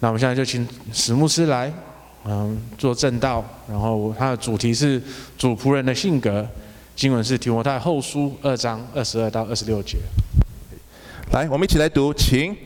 [0.00, 1.72] 那我们现在就请史牧师来，
[2.24, 5.02] 嗯，做证道，然后他的主题是
[5.36, 6.46] 主仆人的性格，
[6.94, 9.98] 经文是提摩太后书二章二十二到二十六节。
[11.32, 12.56] 来，我们一起来读，请。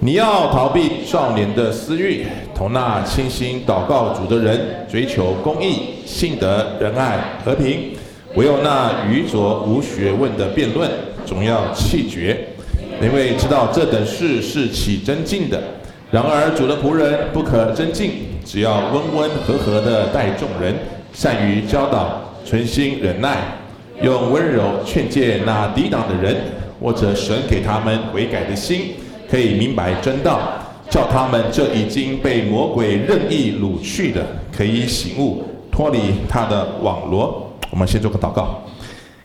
[0.00, 7.96] 你要逃避少年的私欲，同那倾心祷告主的人，追求公义、信德、仁爱、和平。
[8.36, 10.88] 唯有那愚拙无学问的辩论，
[11.26, 12.50] 总要弃绝，
[13.02, 15.60] 因为知道这等事是起争竞的。
[16.10, 18.12] 然而主的仆人不可争竞，
[18.42, 20.74] 只要温温和和地待众人，
[21.12, 23.36] 善于教导，存心忍耐，
[24.00, 26.34] 用温柔劝诫那抵挡的人，
[26.80, 28.94] 或者神给他们悔改的心。
[29.30, 30.40] 可以明白真道，
[30.88, 37.52] 叫他们这已经被魔鬼任意掳去的，可以醒悟，脱离他的网罗。
[37.70, 38.62] 我们先做个祷告，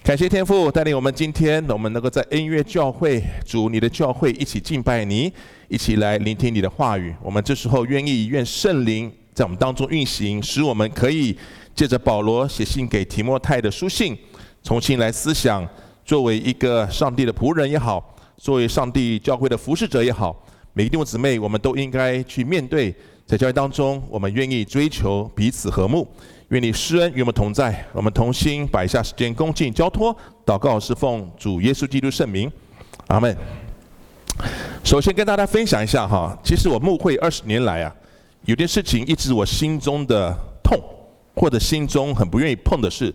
[0.04, 5.32] 感谢天父带领我们今天，我们能够在恩约教会主你的教会一起敬拜你，
[5.70, 7.16] 一起来聆听你的话语。
[7.22, 11.34] 我们这时候愿意愿圣灵在我们当中运行，使我们可以
[11.74, 14.14] 借着保罗写信给提摩太的书信，
[14.62, 15.66] 重新来思想，
[16.04, 18.14] 作为一个上帝的仆人也好。
[18.36, 20.36] 作为上帝教会的服侍者也好，
[20.74, 22.94] 每个弟兄姊妹，我们都应该去面对，
[23.26, 26.06] 在教会当中，我们愿意追求彼此和睦，
[26.54, 30.16] 愿你施恩与我们同在，我们同心摆下时间恭敬交托，
[30.46, 32.52] 祷告是奉主耶稣基督圣名，
[33.08, 33.36] 阿门。
[34.84, 37.96] 首先跟大家分享一下哈，其实我牧会二十年来啊，
[38.46, 40.32] 有件事情一直我心中的
[40.64, 40.80] 痛，
[41.36, 43.12] 或者心中很不愿意碰的事，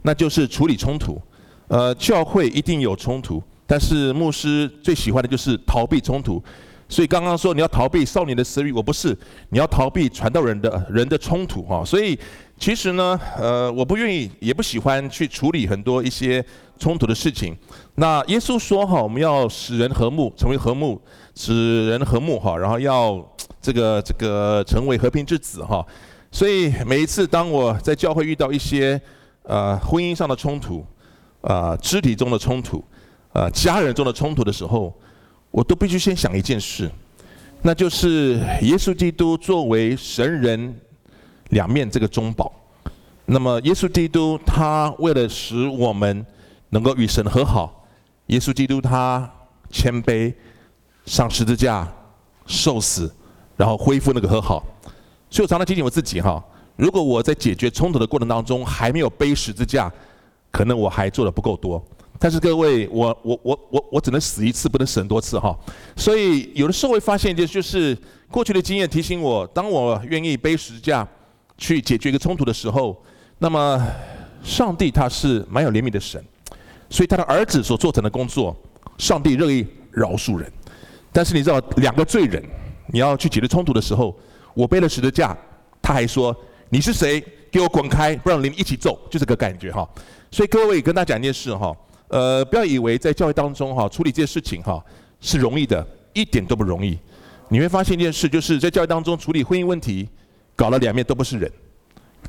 [0.00, 1.20] 那就是处理冲突。
[1.66, 3.42] 呃，教会一定有冲突。
[3.66, 6.42] 但是牧师最喜欢的就是逃避冲突，
[6.88, 9.14] 所以刚刚说你要逃避少年的私欲，我不是，
[9.50, 11.84] 你要逃避传道人的人的冲突哈。
[11.84, 12.18] 所以
[12.58, 16.44] 其实呢，呃，我不愿意，也不喜欢去处理很多一些
[16.78, 17.56] 冲突的事情。
[17.94, 21.00] 那耶稣说哈，我们要使人和睦，成为和睦，
[21.34, 23.24] 使人和睦哈，然后要
[23.62, 25.86] 这个这个成为和平之子哈。
[26.32, 29.00] 所以每一次当我在教会遇到一些
[29.44, 30.84] 呃婚姻上的冲突，
[31.40, 32.84] 啊、呃，肢体中的冲突。
[33.34, 34.92] 呃，家人中的冲突的时候，
[35.50, 36.90] 我都必须先想一件事，
[37.62, 40.74] 那就是耶稣基督作为神人
[41.50, 42.52] 两面这个中保。
[43.26, 46.24] 那么，耶稣基督他为了使我们
[46.70, 47.86] 能够与神和好，
[48.26, 49.30] 耶稣基督他
[49.70, 50.32] 谦卑
[51.04, 51.86] 上十字架
[52.46, 53.14] 受死，
[53.56, 54.64] 然后恢复那个和好。
[55.30, 56.42] 所以我常常提醒我自己哈，
[56.76, 59.92] 如果我在解决冲突的过程当中还没有背十字架，
[60.50, 61.82] 可能我还做得不够多。
[62.18, 65.54] 但是各位，我我我我我只能死一次，不能死很多次哈。
[65.96, 67.96] 所以有的时候会发现，就就是
[68.30, 71.06] 过去的经验提醒我，当我愿意背十字架
[71.58, 72.96] 去解决一个冲突的时候，
[73.38, 73.86] 那么
[74.42, 76.24] 上帝他是蛮有怜悯的神，
[76.88, 78.56] 所以他的儿子所做成的工作，
[78.96, 80.50] 上帝乐意饶恕人。
[81.12, 82.42] 但是你知道，两个罪人
[82.86, 84.16] 你要去解决冲突的时候，
[84.54, 85.36] 我背了十字架，
[85.82, 86.34] 他还说
[86.70, 87.22] 你是谁？
[87.50, 89.88] 给我滚开，不然连你一起揍，就这个感觉哈。
[90.30, 91.74] 所以各位跟大家讲一件事哈。
[92.08, 94.82] 呃，不要以为在教会当中哈、处理这些事情哈、
[95.20, 96.98] 是容易的，一点都不容易。
[97.48, 100.08] 你会发现一件事，就是在教育当中处理婚姻问题，
[100.58, 101.48] 搞了两面都不是人，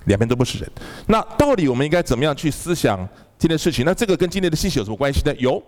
[0.06, 0.72] 两边都不是人。
[1.08, 3.10] 那到底我们应该怎么样去思想
[3.40, 3.84] 这件事情？
[3.84, 5.34] 那这个跟今天的信息有什么关系呢？
[5.40, 5.62] 有，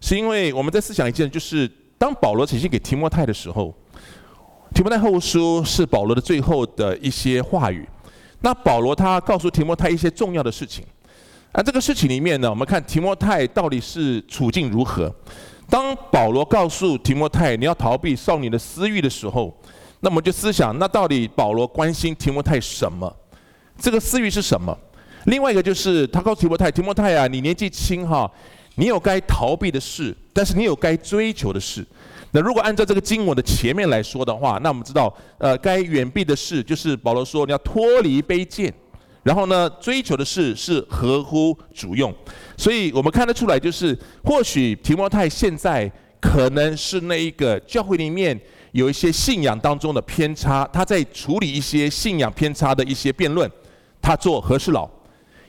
[0.00, 3.72] 是因为我们在思想一件，就是当保罗写信给提摩太的时候，
[4.74, 7.88] 提摩太后书是保罗的最后的一些话语。
[8.40, 10.84] 那保罗他告诉提摩太一些重要的事情。
[11.54, 15.14] 那这个事情里面呢，我们看提摩太到底是处境如何？
[15.70, 19.56] 当保罗告诉提摩太你要逃避少年的私欲的时候，
[20.00, 23.14] 那么就思想，那到底保罗关心提摩太什么？
[23.78, 24.76] 这个私欲是什么？
[25.24, 28.30] 另外一个就是他告诉提摩太，提摩太啊，你年纪轻哈，
[28.76, 31.86] 你有该逃避的事，但是你有该追求的事。
[32.30, 38.72] 那如果按照这个经文的前面来说的话，那我们知道，呃，该远避的事就是保罗说你要脱离卑贱。
[39.24, 42.14] 然后呢，追求的事是合乎主用，
[42.56, 48.38] 所以我们看得出来，就是或许提摩太现在可能是那一个教会里面
[48.72, 53.50] 有一些信仰当中的偏差，他在处理一些信仰偏差的一些辩论，
[54.00, 54.88] 他做和事佬，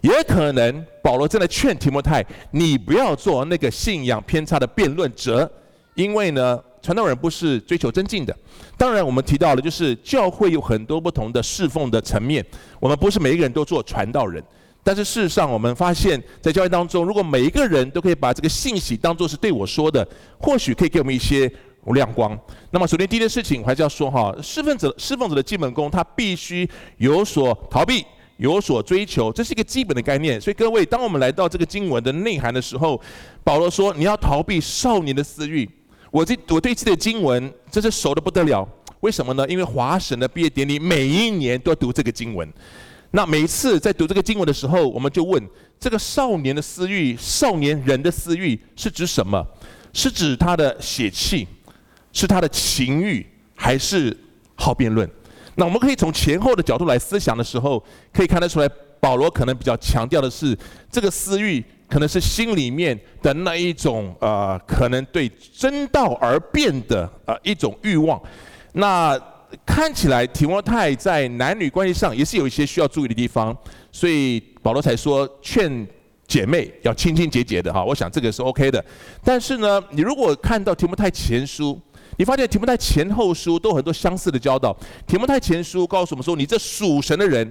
[0.02, 5.52] 也可能保罗正在劝提摩太，你不要做那个信仰偏差的辩论者，
[5.96, 6.60] 因为呢。
[6.82, 8.34] 传道人不是追求争竞的，
[8.78, 12.44] 当然我们提到了，就是教会有很多不同的侍奉的层面，
[12.80, 14.42] 我们不是每一个人都做传道人，
[14.82, 20.08] 但是事实上我们发现，在教会当中，如果每一个人都可以把这个信息当作是对我说的，
[20.40, 21.52] 或许可以给我们一些
[21.86, 22.38] 无亮光。
[22.72, 28.06] 那么首先第一件事情，我还是要说哈，侍奉者侍奉者的基本功，他必须有所逃避，
[28.38, 30.40] 有所追求，这是一个基本的概念。
[30.40, 33.00] 所以各位，当我们来到这个经文的内涵的时候，
[33.44, 35.70] 保罗说你要逃避少年的私欲。
[36.12, 38.68] 我这我对这的经文真是熟得不得了，
[39.02, 39.48] 为什么呢？
[39.48, 42.52] 因为华神的毕业典礼每一年都要读这个经文。
[43.12, 45.42] 那每一次在读这个经文的时候，我们就问：
[45.80, 49.46] 这个少年的私欲，少年人的私欲是指什么？
[49.94, 51.48] 是指他的血气，
[52.12, 53.26] 是他的情欲，
[53.56, 54.16] 还是
[54.56, 55.10] 好辩论？
[55.56, 57.84] 那我们可以从前后的角度来思想的时候，
[58.14, 58.70] 可以看得出来，
[59.00, 60.58] 保罗可能比较强调的是
[60.90, 68.22] 这个私欲，可能是心里面的那一种呃，可能对真道而辩的呃一种欲望。
[68.74, 69.20] 那
[69.66, 73.56] 看起来提摩太在男女关系上也是有一些需要注意的地方，
[73.92, 75.86] 所以保罗才说劝
[76.28, 77.84] 姐妹要清清洁洁的哈。
[77.84, 78.84] 我想这个是 OK 的。
[79.24, 81.82] 但是呢，你如果看到提摩太前书，
[82.20, 84.76] 你发现提摩太前后书都很多相似的教导。
[85.08, 87.50] 提摩太前书告诉我们说，你这属神的人。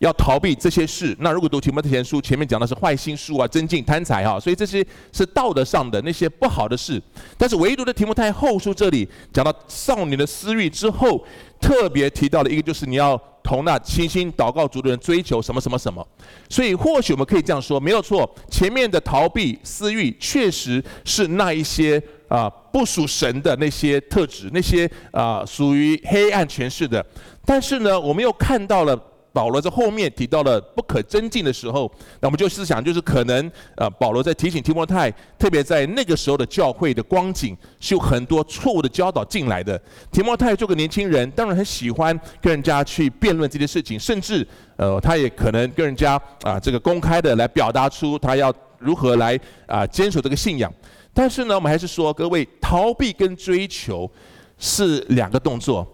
[0.00, 1.12] 要逃避这些事。
[1.18, 7.02] 那如果读提摩太前书，前面讲的是坏心术啊、争竞、贪财哈，所以这些是道德上的那些不好的事。
[7.36, 11.24] 但是唯独的提摩太后书这里讲到少年的私欲之后，
[11.60, 16.06] 特别提到了一个，就是你要同那清心祷告主的人追求什么什么什么。
[16.48, 18.32] 所以或许我们可以这样说，没有错。
[18.48, 27.04] 前面的逃避私欲确实是那一些啊不属神的那些特质，那些啊属于黑暗权势的。
[27.44, 28.98] 但是呢，我们又看到了。
[29.30, 31.88] 保罗在后面提到了不可增进的时候，
[32.18, 35.08] 那我们就思想，就是可能呃，保罗在提醒提摩太，
[35.38, 39.80] 特别在那个时候的教会的光景是有很多错误的教导进来的。
[40.10, 44.44] 提摩太做个年轻人，当然很喜欢跟人家去辩论这些事情，甚至
[44.76, 50.72] 呃，他也可能跟人家啊这个公开的来表达出他要如何来啊坚守这个信仰。
[51.18, 54.08] 但是呢，我们还是说，各位逃避跟追求
[54.56, 55.84] 是两个动作，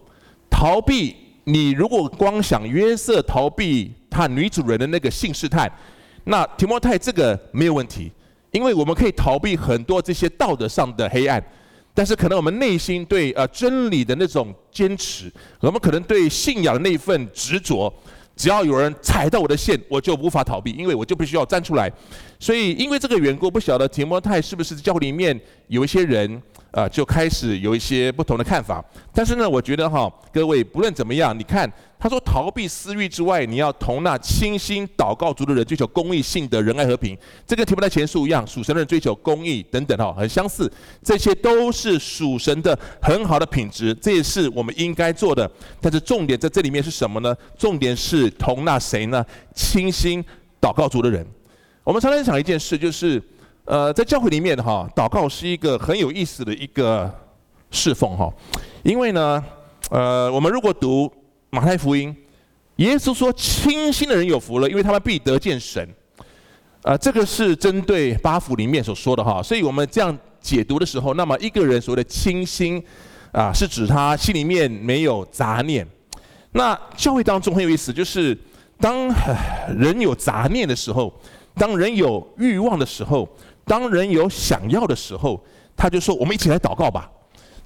[0.51, 1.15] 逃避。
[1.45, 5.67] 你如果光想约瑟逃避他女主人的那个性试探，
[6.25, 8.11] 那提摩太这个没有问题，
[8.51, 11.43] 因为我们可以逃避很多这些道德上的黑暗，
[11.95, 17.91] 但是可能我们内心对呃真理的那种坚持，我们可能对信仰的那份执着，
[18.35, 21.91] 只要有人踩到我的线，我就无法逃避，因为我就必须要站出来。
[22.39, 26.41] 所以因为这个缘故，不晓得提摩太是不是教会里面有一些人。
[26.75, 28.83] 啊、就开始有一些不同的看法。
[29.13, 37.17] 但是呢，我觉得哈，各位不论怎么样，你看他说逃避私欲之外，你要同那清心祷告族的人追求公义、性德、仁爱、和平。
[37.47, 40.69] 这个提摩太前述一样，属神的人追求公义等等哈，很相似。
[41.01, 45.49] 这些都是属神的很好的品质，这也是我们应该做的。
[45.79, 47.33] 但是重点在这里面是什么呢？
[47.57, 49.25] 重点是同那谁呢？
[49.55, 50.21] 清心
[50.59, 51.25] 祷告族的人。
[51.85, 53.23] 我们常常想一件事，就是。
[53.65, 57.11] 呃，在教会里面哈，祷告是一个很有意思的一个
[57.71, 58.31] 侍奉哈，
[58.83, 59.43] 因为呢，
[59.89, 61.11] 呃，我们如果读
[61.49, 62.15] 马太福音，
[62.75, 65.89] 耶稣说清心的人有福了，因为他们必得见神。
[66.83, 72.79] 呃，这个是针对八福里面所说的哈，所以我们这样解读的时候，那么一个人所谓的清心
[73.31, 75.83] 啊，是指他心里面没有杂念。
[76.51, 78.37] 那教会当中很有意思，就是
[78.79, 79.07] 当
[79.75, 81.11] 人有杂念的时候，
[81.55, 83.27] 当人有欲望的时候。
[83.65, 85.43] 当人有想要的时候，
[85.75, 87.09] 他就说：“我们一起来祷告吧。”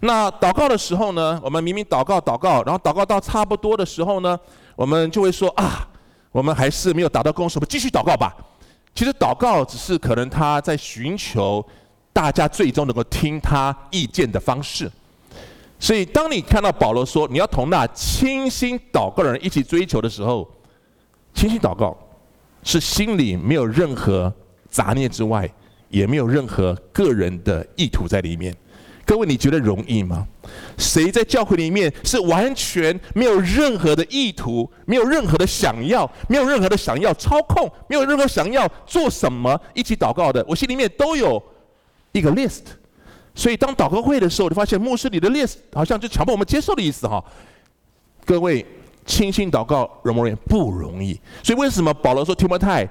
[0.01, 4.39] 那祷告的时候呢，我们明明祷告祷告，然后祷告到差不多的时候呢，
[4.75, 5.87] 我们就会说：“啊，
[6.31, 8.33] 我们还是没有达到共识，我们继续祷告吧。”
[8.95, 11.63] 其实祷告只是可能他在寻求
[12.11, 14.89] 大家最终能够听他意见的方式。
[15.79, 20.49] 所以，当你看到保罗说你要同那清心祷告的人一起追求的时候，
[21.33, 21.95] 清心祷告
[22.63, 24.33] 是心里没有任何
[24.69, 25.49] 杂念之外。
[25.89, 28.55] 也没有任何个人的意图在里面，
[29.05, 30.27] 各位，你觉得容易吗？
[30.77, 40.45] 谁在教会里面是完全没有任何的意图，没有任何的想要，没有任何的想要操控，没有任何想要做什么一起祷告的？
[40.47, 41.41] 我心里面都有
[42.11, 42.61] 一个 list，
[43.33, 47.23] 所以当祷告会的时候，你发现牧师你的 list 好像就强迫我们接受的意思哈。
[48.25, 48.63] 各位，
[49.07, 50.35] 清心祷告容不容易？
[50.47, 51.19] 不容易。
[51.43, 52.87] 所以为什么保罗说提摩太？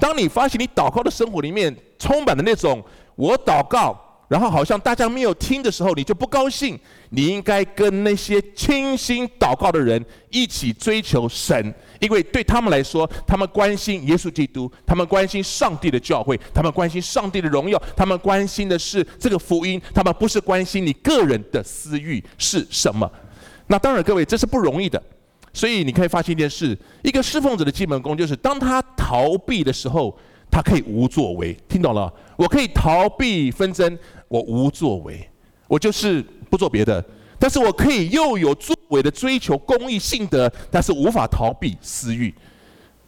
[0.00, 2.82] 当你发现你祷告的生活里面充满了那种
[3.14, 3.96] 我祷告，
[4.28, 6.78] 然后好像大家没有听的时候，你就不高兴。
[7.10, 23.10] 你应该跟那些清心祷告的人一起追求神，因为对他们来说，他们关心耶稣基督，他们关心上帝的教会，他们关心上帝的荣耀，他们关心的是这个福音，他们不是关心你个人的私欲是什么。
[23.66, 25.02] 那当然，各位，这是不容易的。
[25.52, 30.16] 所以你可以发现一件事：一个侍奉者的基本功就是，当他逃避的时候，
[30.50, 31.56] 他可以无作为。
[31.68, 32.12] 听懂了？
[32.36, 35.28] 我可以逃避纷争，我无作为，
[35.66, 37.04] 我就是不做别的。
[37.38, 42.32] 但是我可以又有作为的追求公益信德，但是无法逃避私欲，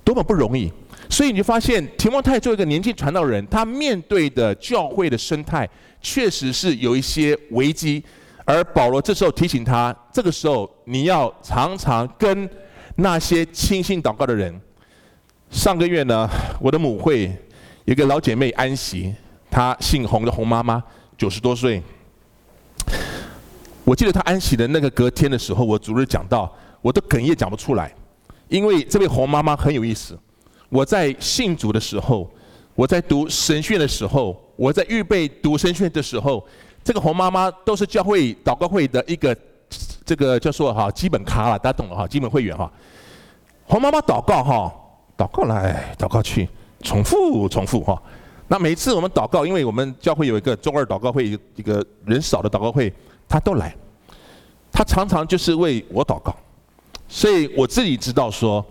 [0.03, 0.73] 多么不容易！
[1.11, 5.69] 所以你就发现，提摩太作为一个年轻传道人，他面对的教会的生态，
[6.01, 8.03] 确实是有一些危机。
[8.45, 12.49] 而保罗这时候提醒他，这个时候你要常常跟
[12.97, 14.61] 那些倾心祷告的人。
[15.51, 16.29] 上个月呢，
[16.61, 17.31] 我的母会
[17.85, 19.15] 有个老姐妹安息，
[19.51, 20.83] 她姓洪的洪妈妈，
[21.17, 21.83] 九十多岁。
[23.85, 27.95] 我记得她安息的那个隔天的时候，我主日讲到，我都哽咽讲不出来，
[28.49, 30.19] 因为这位洪妈妈很有意思。
[30.69, 32.31] 我在信主的时候，
[32.75, 36.43] 我在读神学的时候，我在预备读神学的时候，
[36.85, 39.37] 这个红妈妈都是教会祷告会的一个
[40.05, 42.71] 这个叫做哈基本卡了，大家懂了哈，基本会员哈。
[43.65, 44.73] 红妈妈祷告哈，
[45.17, 46.49] 祷告来祷告去，
[46.83, 48.01] 重复重复哈。
[48.49, 52.93] 那每次我们祷告，因为我们教会有一个周二祷告会，一个人少的祷告会，
[53.29, 53.75] 她都来。
[54.71, 56.35] 她常常就是为我祷告，
[57.09, 58.65] 所以我自己知道说。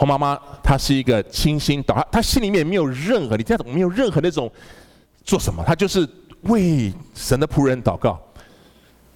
[0.00, 4.48] 红妈妈，她是一个倾心祷，她心里面没有任何，你这样没有任何那种
[5.24, 6.08] 做什么，她就是
[6.42, 8.20] 为神的仆人祷告。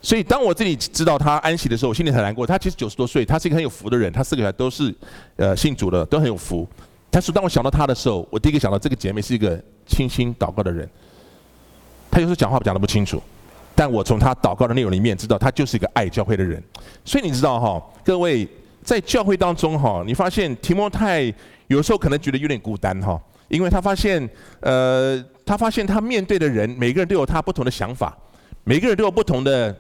[0.01, 2.47] 所以当我这里知道他安息的时候，我心里很难过。
[2.47, 4.95] 他其实九十多岁，他是一个很有福的人，他四个孩都是
[5.37, 6.69] 呃信主的，都很有福。
[7.11, 10.89] 但是当我想到他的时候，我第一个想到这个姐妹是一个倾心祷告的人。
[12.11, 13.23] 她有时候讲话讲得不清楚，
[13.75, 16.63] 但我从她祷告的内容里面知道，她就是一个爱教会的人。
[17.05, 18.49] 所以你知道哈，各位。
[18.85, 21.33] 在教会当中哈，你发现提摩太
[21.69, 23.17] 有时候可能觉得有点孤单哈，
[23.53, 24.27] 因为他发现，
[24.61, 28.17] 呃，他发现他面对的人，每个人都有他不同的想法，
[28.65, 29.77] 每个人都有不同的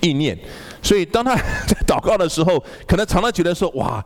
[0.00, 0.38] 意念，
[0.82, 4.04] 所以当他在祷告的时候，可能常常觉得说，哇，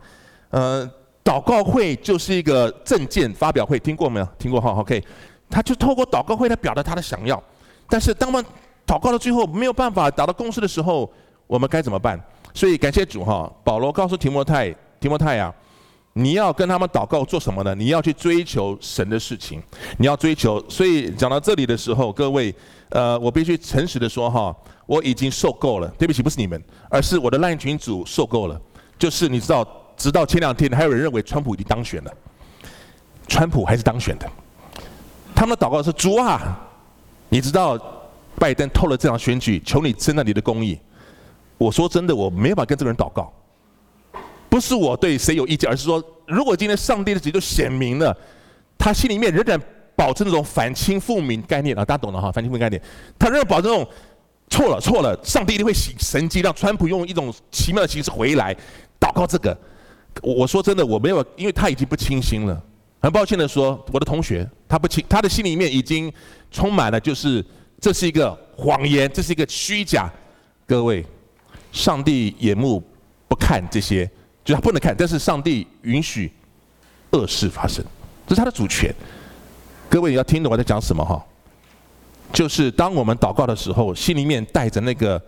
[0.51, 0.89] 呃，
[1.21, 4.27] 祷告会就是一个政见发表会，听过没有？
[4.39, 5.03] 听过哈？OK，
[5.49, 7.43] 他就透过祷告会来表达他的想要，
[7.89, 8.45] 但是当我们
[8.87, 11.11] 祷告到最后没有办法达到共识的时候，
[11.45, 12.17] 我们该怎么办？
[12.53, 15.53] 所以感谢主哈，保罗告诉提摩太，提摩太呀，
[16.17, 17.75] 你要跟他们祷告做什么呢？
[17.75, 19.61] 你要去追求神的事情，
[19.99, 20.63] 你要追求。
[20.67, 22.53] 所以讲到这里的时候，各位，
[22.89, 24.55] 呃，我必须诚实的说哈，
[24.87, 25.87] 我已经受够了。
[25.89, 26.59] 对不起，不是你们，
[26.89, 28.59] 而是我的烂群组受够了。
[28.97, 29.63] 就是你知道，
[29.95, 32.11] 直到前两天还有人认为川普已经当选了，
[33.27, 34.27] 川普还是当选的。
[35.35, 36.59] 他们的祷告是主啊，
[37.29, 37.79] 你知道
[38.39, 40.79] 拜登透了这场选举，求你真的你的公义。
[41.59, 43.31] 我说真的，我没办法跟这个人祷告，
[44.57, 48.17] 不是我对谁有意见，而是说，如果今天上帝的旨意都显明了，
[48.75, 49.61] 他心里面仍然
[49.95, 52.81] 保持那种反清复明概念啊，大家懂了哈，反清复明概念，
[53.19, 53.87] 他仍然保持这种
[54.49, 58.51] 错了错了，上帝一定会行神迹，让川普用一种奇妙的形式回来
[58.99, 59.55] 祷告这个。
[60.23, 62.59] 我说真的，我没有，因为他已经不清心了。
[62.99, 66.11] 很抱歉的说，我的同学他不清，他的心里面已经
[66.49, 67.45] 充满了，就是
[67.79, 70.11] 这是一个谎言，这是一个虚假，
[70.65, 71.05] 各位。
[71.73, 72.81] 上帝眼目
[73.27, 74.09] 不看这些，
[74.47, 76.31] 就是他不能看，但是上帝允许
[77.09, 77.83] 恶事发生，
[78.25, 78.95] 这是他的主权。
[79.89, 81.21] 各位你要听懂我在讲什么哈？
[82.31, 85.21] 就是当我们祷告的时候，心里面带着那个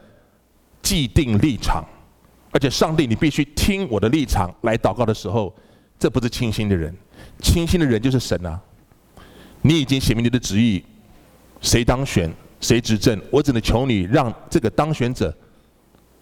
[0.82, 1.84] 既定立场，
[2.52, 5.54] 而且上帝你必须听我的立场来祷告的时候，
[6.00, 6.96] 这不是倾心的人，
[7.42, 8.58] 倾心的人就是神啊！
[9.62, 10.82] 你已经写明你的旨意，
[11.60, 15.36] 谁当选谁执政，我只能求你让这个当选者。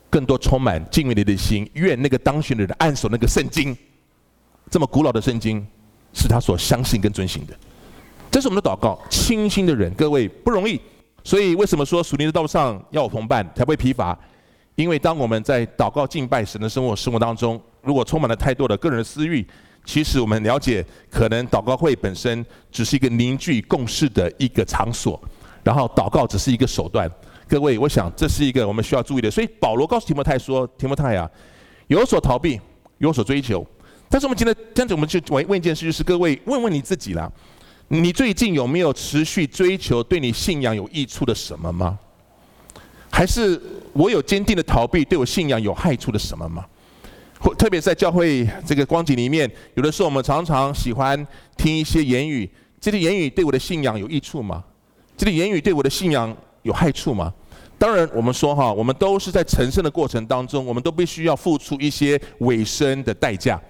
[0.09, 3.75] 更多充满敬畏你的心，愿那个当选的人按手那个圣经，
[4.69, 5.65] 这么古老的圣经，
[6.13, 7.53] 是他所相信跟遵循的。
[8.31, 8.99] 这是我们的祷告。
[9.09, 10.79] 清心的人，各位不容易。
[11.23, 14.17] 所以为什么说属灵的道路上要有同伴才不会疲乏？
[14.75, 19.45] 因为当我们在祷告敬拜神的生活生活当中，如果充满了太多的个人的私欲，
[19.83, 25.19] 其实我们了解，可能祷告会本身只是一个凝聚共识的一个场所，
[25.63, 27.09] 然后祷告只是一个手段。
[27.47, 29.31] 各位，我想这是一个我们需要注意的。
[29.31, 31.29] 所以保罗告诉提摩太说：“提摩太啊，
[31.87, 32.59] 有所逃避，
[32.97, 33.65] 有所追求。”
[34.09, 37.31] 但是我们今天，这样子我们就问问一件事，就是各位问问你自己啦：
[37.87, 41.97] 你最近有没有持续追求对你信仰有益处的什么吗？
[43.09, 43.59] 还是
[43.93, 46.65] 我有坚定的逃避对我信仰有害处的什么吗？
[47.39, 51.25] 或特别在教会这个光景里面，有的时候我们常常喜欢
[51.55, 52.49] 听一些言语，
[52.79, 54.63] 这些言语对我的信仰有益处吗？
[55.15, 56.35] 这些言语对我的信仰
[56.67, 57.33] 有害处吗？
[57.79, 63.61] 当然，我们说哈，我们都是在成圣的过程当中，我们都必须要付出一些委身的代价。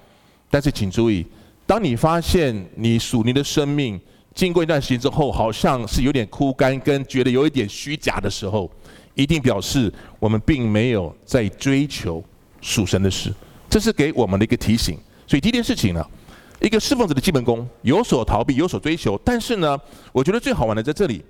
[0.49, 1.25] 但是请注意，
[1.65, 3.99] 当你发现你属灵的生命
[4.33, 8.71] 经过一段时间之后，好像是有点枯干，跟觉得有一点虚假的时候，
[9.13, 12.23] 一定表示我们并没有在追求
[12.61, 13.33] 属神的事。
[13.69, 14.97] 这是给我们的一个提醒。
[15.27, 16.01] 所以第一件事情呢，
[16.61, 19.19] 一个侍奉者的基本功，有所逃避，有所追求。
[19.25, 19.77] 但是呢，
[20.13, 21.21] 我觉得最好玩的在这里。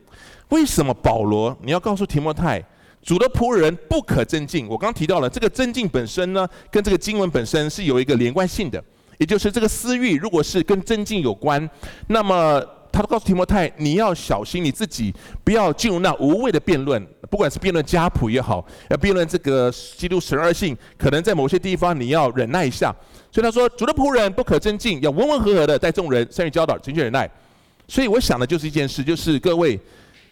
[0.50, 2.64] 为什么保罗你要告诉提摩太，
[3.02, 4.68] 主的仆人不可争竞？
[4.68, 8.84] 我刚提到了这个争竞本身呢，跟这个经文本身是有一个连贯性的，
[9.18, 11.70] 也就是这个私欲如果是跟争竞有关，
[12.08, 15.14] 那么他都告诉提摩太，你要小心你自己，
[15.44, 22.96] 不要进入那无谓的辩论，不管是辩论家谱也好，要辩论这个基督十二性，可能在某些地方你要忍耐一下。
[23.32, 27.30] 所以他说，主的仆人不可争竞，要温温和和的待众人，善于教导，诚恳忍耐。
[27.88, 29.80] 所以我想的就是一件事，就是各位，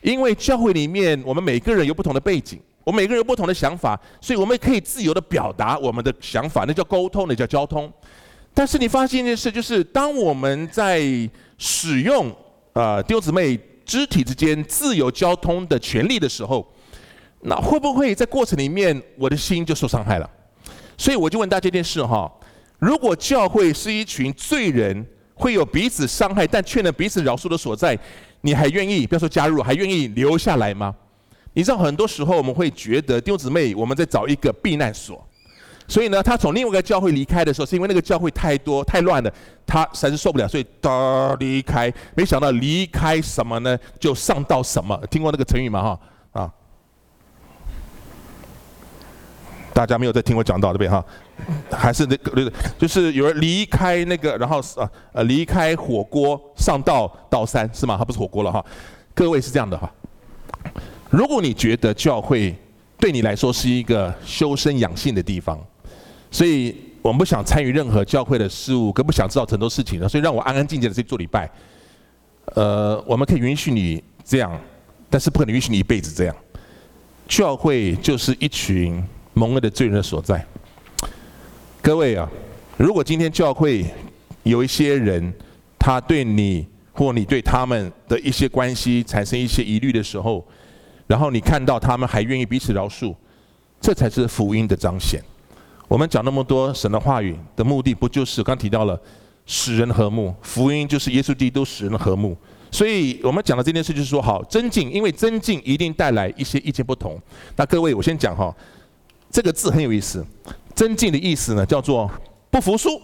[0.05, 7.91] 因为教会里面我们每个人有不同的背景，我们每个人有不同的想法，所以我们可以自由的表达我们的想法，那叫沟通，那叫交通。
[8.53, 11.01] 但是你发现一件事，就是当我们在
[11.57, 12.31] 使用
[12.73, 16.71] 啊弟兄姊妹肢体之间自由交通的权利的时候，
[17.41, 20.29] 那会不会在过程里面我的心就受伤害了？
[20.99, 22.31] 所以我就问大家一件事哈：
[22.77, 27.97] 如果教会是一群罪人，会有彼此伤害但却能彼此饶恕的所在，
[28.45, 30.93] 你还愿意不要说加入，还愿意留下来吗？
[31.53, 35.27] 你知道很多时候我们会觉得弟兄姊妹我们在找一个避难所。
[35.87, 39.33] 所以呢，他从另外一个教会离开的时候，是因为那个教会太多太乱了，
[39.65, 41.91] 他实在是受不了，所以哒离开。
[42.15, 43.75] 没想到离开什么呢？
[43.99, 44.95] 就上到什么？
[45.09, 45.81] 听过那个成语吗？
[45.81, 45.99] 哈
[46.41, 46.53] 啊，
[49.75, 50.87] 大家没有在听我讲到对不对？
[50.87, 51.05] 哈，
[51.69, 57.97] 还是那个那个，就是有人离开那个，然后呃呃离开火锅上到道山是吗？
[57.97, 58.65] 他不是火锅了哈。
[59.13, 59.91] 各位是这样的哈，
[61.09, 62.55] 如果你觉得教会
[62.97, 65.59] 对你来说是一个修身养性的地方。
[66.31, 70.07] 所以我们不想参与任何教会的事务，更不想知道很多事情了。
[70.07, 71.49] 所以让我安安静静的去做礼拜。
[72.55, 74.57] 呃，我们可以允许你这样，
[75.09, 76.35] 但是不可能允许你一辈子这样。
[77.27, 79.01] 教会就是一群
[79.35, 80.43] 蒙恩的罪人的所在。
[81.81, 82.27] 各位啊，
[82.77, 83.85] 如果今天教会
[84.43, 85.31] 有一些人，
[85.77, 90.43] 他对你或你对他们的一些关系产生一些疑虑的时候，
[91.05, 93.13] 然后你看到他们还愿意彼此饶恕，
[93.81, 95.21] 这才是福音的彰显。
[95.87, 98.99] 我们讲那么多神的话语的目的，不就是刚提到了
[99.45, 100.33] 使人和睦？
[100.41, 102.35] 福音就是耶稣基督使人和睦。
[102.71, 107.21] 所以我们讲的这件事就是说，好，增进，因为增进一定带来一些意见不同。
[107.55, 108.53] 那各位，我先讲哈，
[109.35, 110.25] 这个字很有意思，
[110.73, 112.09] 争竞的意思呢叫做
[112.49, 113.01] 不服输，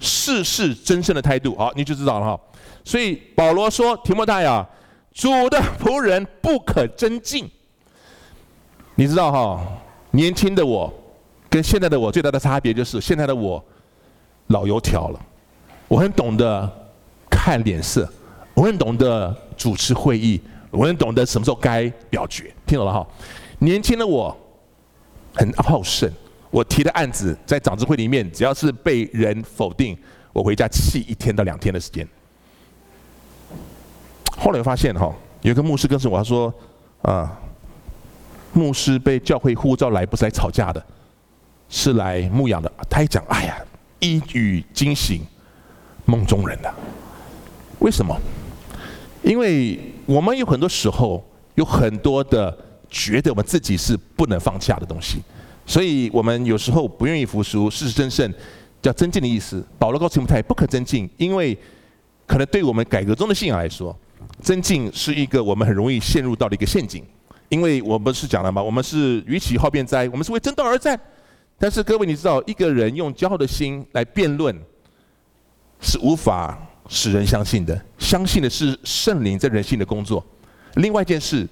[0.00, 1.54] 事事争胜的态度。
[1.56, 2.40] 好，你就知道了哈。
[2.82, 4.66] 所以保罗说，提摩太啊，
[5.12, 7.46] 主的仆人不可争竞。
[8.94, 9.60] 你知道哈，
[10.12, 10.90] 年轻的我。
[11.50, 13.62] 跟现在的我最大的差别就是，现在的我
[14.46, 15.20] 老油条了，
[15.86, 16.70] 我很懂得
[17.30, 18.10] 看脸色，
[18.54, 23.06] 我很懂得主持会议，我很懂得什么时候该表决，听懂了哈？
[23.58, 24.34] 年轻的我
[25.38, 26.10] 很好胜，
[26.50, 29.96] 我提的案子在长执会里面，只要是被人否定，
[30.32, 32.06] 我回家气一天到两天的时间。
[34.36, 36.52] 后来发现哈，有个牧师告诉我，他说
[37.02, 37.40] 啊，
[38.52, 40.84] 牧师被教会呼召来，不是来吵架的。
[41.70, 43.58] 是来牧养的，他一讲，哎呀，
[44.00, 45.20] 一语惊醒
[46.06, 46.74] 梦中人的。
[47.80, 48.18] 为什么？
[49.22, 51.22] 因为我们有很多时候
[51.56, 52.56] 有很多的
[52.88, 55.18] 觉得我们自己是不能放下的东西，
[55.66, 58.32] 所以我们有时候不愿意服输，事事争胜，
[58.80, 59.64] 叫增进的意思。
[59.78, 61.56] 保罗告诉提摩太不可增进，因为
[62.26, 63.96] 可能对我们改革中的信仰来说，
[64.40, 67.04] 增进是一个我们很容易陷入到的一个陷阱，
[67.48, 70.98] 因为我们是讲了嘛，我们是与其好辩哉，我们是为争道而战。
[71.58, 74.56] 但是各位，你知道一个人用骄傲的心来辩论，
[75.80, 76.56] 是无法
[76.88, 77.84] 使人相信的。
[77.98, 80.24] 相信的是圣灵在人性的工作。
[80.74, 81.48] 另外一件事，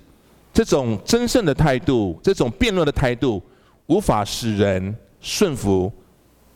[0.57, 3.43] 这种争胜的态度，这种辩论的态度，
[3.89, 5.93] 无法使人顺服。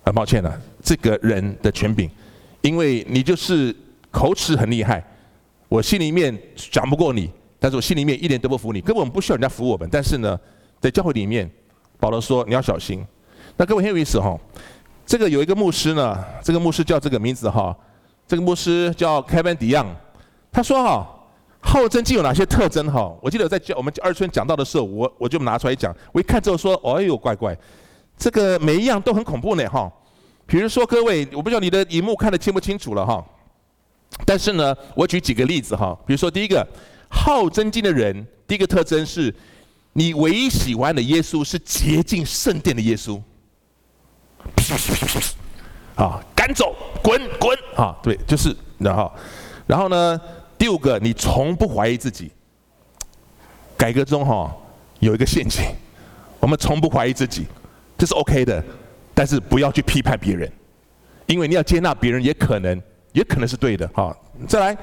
[0.03, 2.09] 很抱歉了，这个人的权柄，
[2.63, 3.77] 因为你就是
[4.11, 5.05] 口齿很厉害，
[5.69, 8.81] 我心里面讲不过你，但是我心里面一点都不服你。
[8.81, 9.87] 根本不需要人家服我们。
[9.93, 10.41] 但是呢，
[10.81, 11.49] 在教会里面，
[11.99, 13.05] 保罗说你要小心。
[13.59, 14.35] 那各位很有意思哈，
[15.05, 17.77] 这个有一个牧师呢，这个牧师叫这个名字哈，
[18.27, 19.85] 这个牧师叫 Kevin Dye，
[20.51, 21.07] 他说哈，
[21.71, 23.17] 好真经有哪些特征哈？
[23.23, 27.57] 我记得在教我们二村讲到的时候，我我就拿出来讲，我一看之后说，哎呦怪怪，
[28.19, 29.89] 这个每一样都很恐怖呢哈。
[30.47, 33.25] 比如说各位，我不知道你的荧幕看得清不清楚了哈，
[34.27, 36.67] 但是呢，我举几个例子哈，比如说第一个，
[37.09, 39.33] 好真经的人，第一个特征是，
[39.93, 43.23] 你唯一喜欢的耶稣是洁净圣殿的耶稣。
[45.95, 47.97] 啊，赶走，滚滚啊！
[48.03, 49.13] 对，就是然后，
[49.69, 50.21] 然后呢？
[50.61, 52.31] 第五个，你从不怀疑自己。
[53.79, 54.55] 改革中哈
[54.99, 55.65] 有一个陷阱，
[56.39, 57.47] 我们从不怀疑自己，
[57.97, 58.63] 这是 OK 的，
[59.15, 60.53] 但是不要去批判别人，
[61.25, 62.79] 因为你要接纳别人，也可能
[63.13, 63.89] 也可能是对的。
[63.89, 64.15] 哈，
[64.47, 64.77] 再来，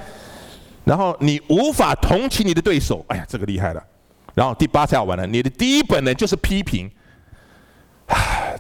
[0.84, 3.84] 然后你无法同情你的对手，哎呀，这个厉害了。
[4.34, 6.90] 然后第八才好玩了，你的第一本能就是批评。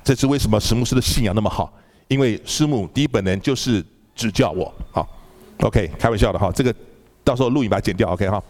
[0.04, 1.74] 这是为什么石牧师的信仰那么好？
[2.10, 4.72] 因为师母第一本能就是指教我。
[4.92, 5.10] 好
[5.62, 6.52] ，OK，开玩笑的哈。
[6.54, 6.74] 这个
[7.28, 8.42] 到时候录影把它剪掉，OK 哈。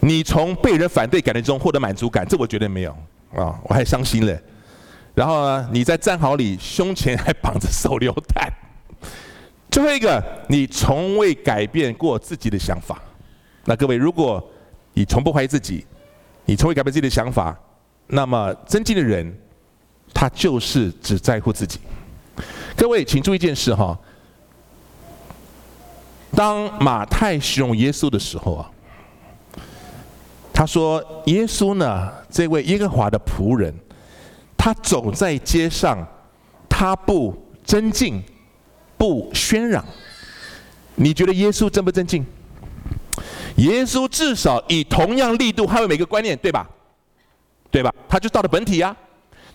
[0.00, 2.90] 你从被人反对感觉中获得满足感，这我绝对没有
[3.34, 4.38] 啊，我还伤心了。
[5.14, 8.52] 然后呢，你在战壕里胸前还绑着手榴弹。
[9.70, 13.00] 最后一个，你从未改变过自己的想法。
[13.64, 14.46] 那各位，如果
[14.92, 15.86] 你从不怀疑自己，
[16.44, 17.58] 你从未改变自己的想法，
[18.06, 19.34] 那么真正的人，
[20.12, 21.80] 他就是只在乎自己。
[22.76, 23.98] 各位，请注意一件事哈。
[26.36, 28.70] 当马太形容耶稣的时候啊，
[30.52, 33.74] 他说：“耶稣呢，这位耶和华的仆人，
[34.56, 36.06] 他走在街上，
[36.68, 38.22] 他不尊敬，
[38.98, 39.82] 不喧嚷。
[40.94, 42.24] 你觉得耶稣争不尊敬？”
[43.56, 46.68] 耶稣至少以同样力度捍卫每个观念，对吧？
[47.70, 47.90] 对吧？
[48.06, 48.94] 他就到了本体呀。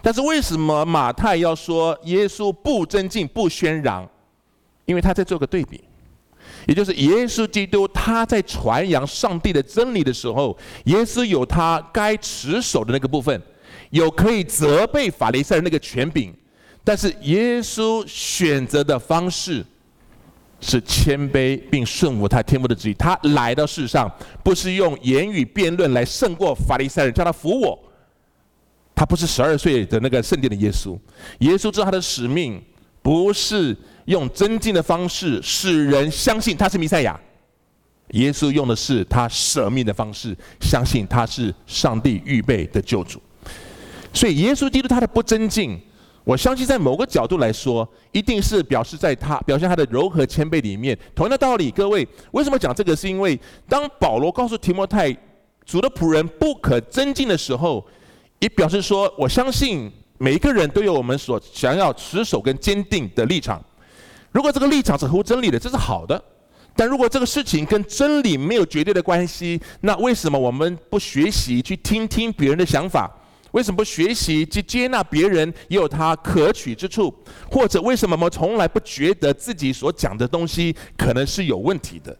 [0.01, 4.09] 但是为什么马太要说耶稣不尊敬、不喧嚷？
[4.85, 5.83] 因为他在做个对比，
[6.67, 13.41] 也就是耶稣基督他在传扬上帝的真理的时候，耶稣有他该持守的那个部分，
[13.89, 16.33] 有可以责备法利赛人那个权柄，
[16.83, 19.65] 但是耶稣选择的方式。
[20.63, 22.93] 是谦卑并顺服他天父的旨意。
[22.93, 24.07] 他来到世上，
[24.43, 27.75] 不是用言语辩论来胜过法利赛人，叫他服我。
[28.93, 30.95] 他不是十二岁的那个圣殿的耶稣。
[31.39, 32.61] 耶稣知道他的使命，
[33.01, 37.19] 不是用增进的方式使人相信他是弥赛亚。
[38.11, 43.21] 耶稣用的是他舍命的方式，相信他是上帝预备的救主。
[44.13, 45.79] 所以，耶稣基督他的不尊敬。
[46.23, 50.97] 我相信，在某个角度来说，一定是表示在他表现他的柔和谦卑里面。
[51.15, 52.95] 同样的道理，各位为什么讲这个？
[52.95, 55.11] 是因为当保罗告诉提摩太，
[55.65, 57.83] 主的仆人不可尊敬的时候，
[58.39, 63.59] 也表示说，我相信每一个人都有我们所想要持守跟坚定的立场。
[64.31, 66.15] 如果这个立场是合乎真理的，这是好的；
[66.75, 73.09] 但如果这个事情跟真理没有绝对的关系，那为什么我们不学习去听听别人的想法？
[73.49, 77.11] 为什么不学习去接纳别人也有他可取之处？
[77.49, 82.15] 或者为什么我们从来不觉得自己所讲的东西可能是有问题的？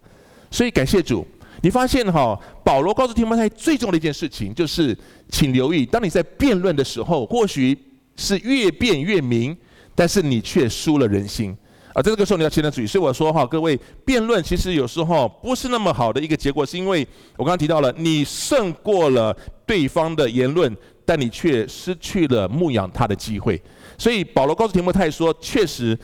[0.49, 1.23] 所以感谢主，
[1.61, 2.35] 你发现哈，
[2.65, 4.97] 保罗告诉提摩太最重要的一件事情就是，
[5.29, 7.77] 请留意，当你在辩论的时候，或许
[8.21, 9.57] 是越辩越明，
[9.95, 11.57] 但是你却输了人心。
[11.93, 12.87] 啊，在这个时候你要谦让主义。
[12.87, 17.05] 所以我说哈，各位辩论其实有时候不是那么好的一个结果，是因为
[17.35, 20.73] 我刚刚提到了，你胜过了对方的言论。
[21.03, 23.61] 但你却失去了牧养他的机会，
[23.97, 25.97] 所以保罗告诉提摩太说：“确实，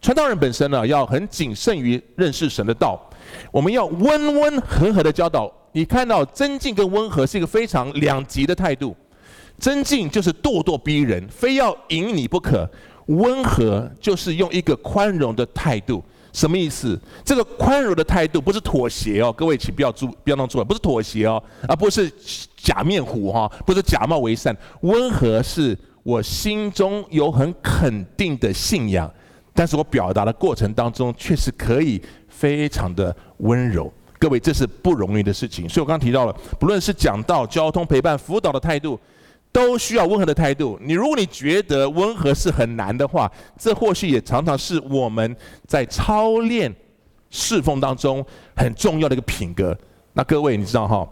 [0.00, 2.98] 传道人本身呢，要很谨慎于认识神的道。
[3.50, 5.52] 我们要温温和和的教导。
[5.72, 8.96] 你看到争竞跟温和是一个非常两极的态度。
[9.64, 12.68] 争竞就是咄咄逼人，非要赢你不可；
[13.06, 17.00] 温和就是用一个宽容的态度。”什么意思？
[17.24, 22.12] 这个宽容的态度不是妥协哦，各位请不要注不要弄错了，不是妥协哦，而不是
[22.54, 24.54] 假面虎哈，不是假冒为善。
[24.82, 29.10] 温和是我心中有很肯定的信仰，
[29.54, 33.90] 但是我表达的过程当中确实可以非常的温柔。
[34.18, 35.66] 各位，这是不容易的事情。
[35.66, 39.00] 所以我刚刚提到了，不论是讲道、交通、陪伴、辅导的态度。
[39.54, 40.76] 都需要温和的态度。
[40.82, 46.74] 你如果你觉得温和是很难的话，这或许也常常是我们在操练
[47.30, 49.76] 侍奉当中很重要的一个品格。
[50.12, 51.08] 那各位，你知道哈，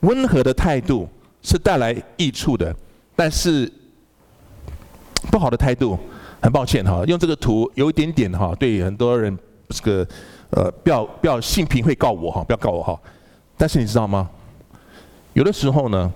[0.00, 1.08] 温和的态度
[1.42, 2.74] 是带来益处的，
[3.14, 3.72] 但是
[5.30, 5.96] 不好的态度，
[6.42, 10.08] 很抱歉哈，用这个图有一点点哈，对很多人这个
[10.50, 13.00] 呃，不要不要性平会告我哈，不要告我哈。
[13.56, 14.28] 但是你知道吗？
[15.34, 16.12] 有的时候呢，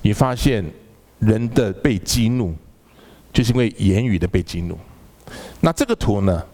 [0.00, 0.64] 你发现。
[1.22, 2.52] 人的被激怒，
[3.32, 4.76] 就是因为言语的被激怒。
[5.60, 6.44] 那这个图呢，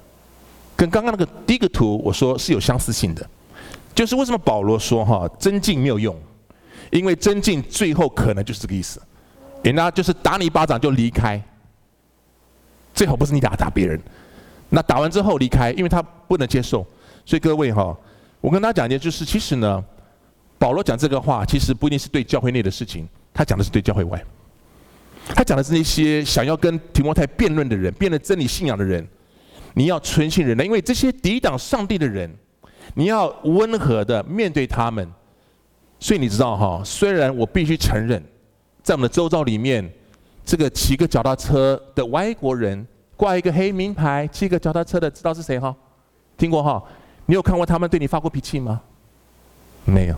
[0.76, 3.26] 跟刚刚那个第一个图我说是有相似性的，
[3.94, 6.14] 就是为什么保罗说哈争竞没有用，
[6.90, 9.00] 因为争竞最后可能就是这个意思，
[9.62, 11.42] 人家就是打你一巴掌就离开，
[12.92, 13.98] 最好不是你打打别人，
[14.68, 16.87] 那打完之后离开，因为他不能接受。
[17.24, 17.96] 所以各位哈，
[18.42, 19.83] 我跟大家讲一件，就是其实呢，
[20.59, 24.22] 保罗讲这个话其实不一定是对教会内的事情，他讲的是对教会外。
[25.34, 29.06] 他讲的是那些想要跟提摩太辩论的人，辩论真理信仰的人，
[29.74, 32.28] 你要存心忍耐，因为这些抵挡上帝的人，
[32.94, 35.08] 你要温和的面对他们。
[36.00, 38.22] 所以你知道哈，虽然我必须承认，
[38.82, 39.88] 在我们的周遭里面，
[40.44, 42.86] 这个骑个脚踏车的外国人，
[43.16, 45.74] 挂一个黑名牌，骑个脚踏车的，知道是谁哈？
[46.36, 46.82] 听过哈？
[47.26, 48.80] 你有看过他们对你发过脾气吗？
[49.84, 50.16] 没有，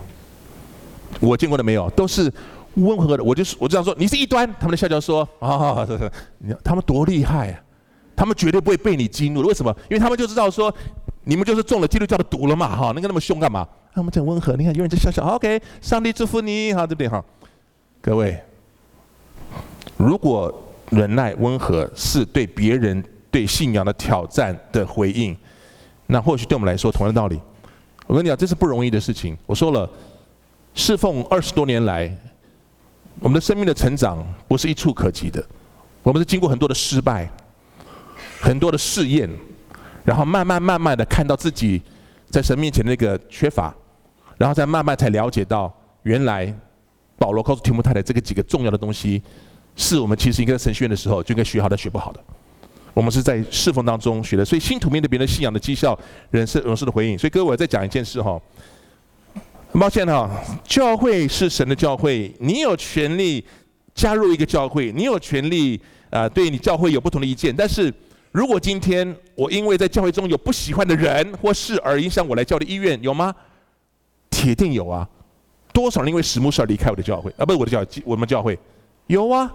[1.19, 2.31] 我见过的没有，都是。
[2.75, 5.85] 温和的，我就是我这样说，你是异端，他们的笑笑说啊，
[6.39, 7.61] 你、哦、他们多厉害啊，
[8.15, 9.47] 他们绝对不会被你激怒的。
[9.47, 9.75] 为什么？
[9.89, 10.73] 因为他们就知道说，
[11.25, 13.67] 你们就是中了基督教的毒了嘛，哈，那个那么凶干嘛？
[13.93, 17.09] 那我们讲温和，你看有人在笑笑，OK，上帝祝福你，好，对不对？
[17.09, 17.23] 哈，
[18.01, 18.41] 各位，
[19.97, 20.53] 如果
[20.89, 25.35] 忍耐温和是对别人对信仰的挑战的回应，
[26.07, 27.39] 那或许对我们来说同样的道理。
[28.07, 29.37] 我跟你讲，这是不容易的事情。
[29.45, 29.89] 我说了，
[30.73, 32.13] 侍奉二十多年来，
[33.19, 35.43] 我们的生命的成长不是一触可及的，
[36.03, 37.29] 我们是经过很多的失败，
[38.39, 39.29] 很多的试验。
[40.03, 41.79] 然后慢慢慢慢的看到自己
[42.27, 43.71] 在神面前的那个缺乏，
[44.35, 45.71] 然后再慢慢才了解到，
[46.01, 46.51] 原来
[47.19, 49.21] 保罗告诉提摩太的这个几个重要的东西，
[49.75, 52.19] 是我们其实应该在神学院的时候就应该学好的，学不好的。
[52.95, 55.95] 我们是在侍奉当中学的，所以信徒面对别人信仰的绩效，
[56.31, 57.15] 人是勇士的回应。
[57.15, 58.41] 所以各位，我再讲一件事哈，
[59.79, 60.29] 抱歉哈，
[60.63, 63.45] 教会是神的教会，你有权利
[63.93, 67.93] 加入一个教会，你有权利啊、对你教会有不同的意见，但是。
[68.33, 73.35] 如果今天我因为在教会中有不喜欢的人或事而影响我来教的意愿，有吗？
[74.29, 75.05] 铁定有啊！
[75.73, 77.45] 多少人因为史牧师而离开我的教会啊？
[77.45, 78.57] 不是我的教，我们教会
[79.07, 79.51] 有啊。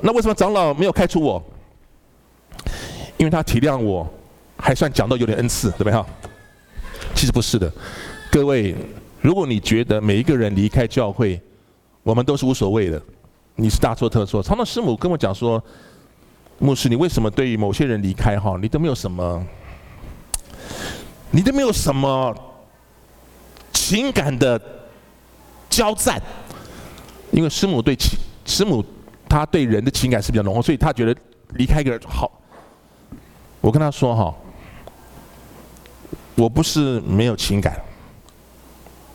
[0.00, 1.40] 那为什么长老没有开除我？
[3.18, 4.04] 因为他体谅我，
[4.58, 6.04] 还算讲到有点恩赐，对不对哈？
[7.14, 7.72] 其实不是的，
[8.32, 8.74] 各位，
[9.20, 11.40] 如果你觉得每一个人离开教会，
[12.02, 13.02] 我们都是无所谓的，
[13.54, 14.42] 你是大错特错。
[14.42, 15.62] 长老师母跟我讲说。
[16.58, 19.46] 牧师，你为什么对于某些人离开哈，你都没有什么，
[21.30, 22.34] 你都没有什么
[23.74, 24.58] 情感的
[25.68, 26.18] 交战？
[27.30, 28.82] 因为师母对情，师母
[29.28, 31.14] 他对人的情感是比较浓厚，所以他觉得
[31.56, 32.40] 离开一个人好。
[33.60, 34.34] 我跟他说哈，
[36.36, 37.78] 我不是没有情感，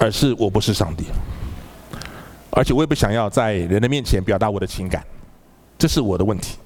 [0.01, 1.05] 而是我不是上帝，
[2.49, 5.05] 而且我也不想要在人的面前表达我的情感，
[5.77, 6.57] 这是我的问题。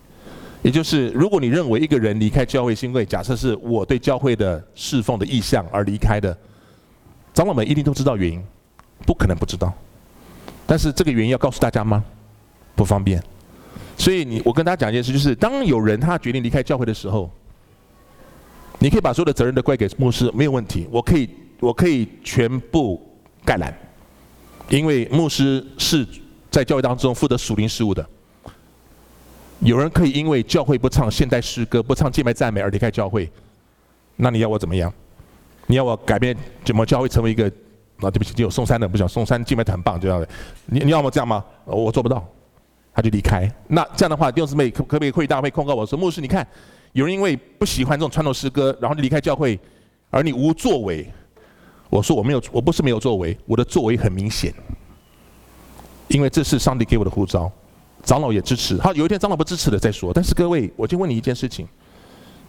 [0.61, 6.35] 也就是，如果你认为一个人离开教会是因为假设是我对教会的侍奉的意向而离开的，
[7.33, 8.41] 长老们一定都知道原因，
[9.05, 9.73] 不可能不知道。
[10.65, 12.01] 但是这个原因要告诉大家吗？
[12.73, 13.21] 不方便。
[13.97, 17.29] 所以你，我跟大家讲一件事，就是当有人他决定离开教会的时候，
[18.79, 20.87] 你可以把所有的责任都怪给牧师，没有问题。
[20.89, 23.01] 我可以，我可以全部
[23.45, 23.73] 概览，
[24.69, 26.05] 因为牧师是
[26.49, 28.05] 在教会当中负责属灵事务的。
[29.59, 33.29] 有人可以因为教会不唱现代诗歌、不唱敬拜赞美而离开教会，
[34.17, 34.91] 那你要我怎么样？
[35.67, 37.49] 你要我改变怎么教会成为一个？
[38.01, 40.27] 啊，对不起，只有松山的不讲，松山敬拜很棒，这样的。
[40.65, 41.43] 你你要么这样吗？
[41.63, 42.23] 我做不到，
[42.93, 43.49] 他就离开。
[43.69, 46.45] 那这样的话，弟兄姊妹可可不可以会大会控告我说，牧师，你看，
[46.91, 49.57] 有人因为不喜欢这种传统诗歌，然后离开教会，
[50.09, 51.09] 而你无作为。
[51.95, 54.53] 我说我没有，我不是没有作为，我的作为很明显，
[56.09, 57.49] 因为这是上帝给我的护照。
[58.03, 60.11] 长老也支持，好，有一天长老不支持了再说。
[60.13, 61.65] 但是各位，我就问你一件事情：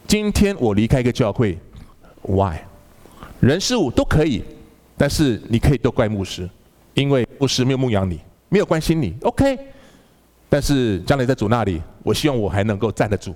[0.07, 1.57] 今天我离开一个教会
[2.23, 2.57] ，why？
[3.39, 4.43] 人事物都可以，
[4.97, 6.51] 但是你可以都怪牧师，
[6.95, 9.57] 因为牧师没有牧养你，没有关心你，OK？
[10.51, 13.33] 但是将来在主那里，我希望我还能够站得住。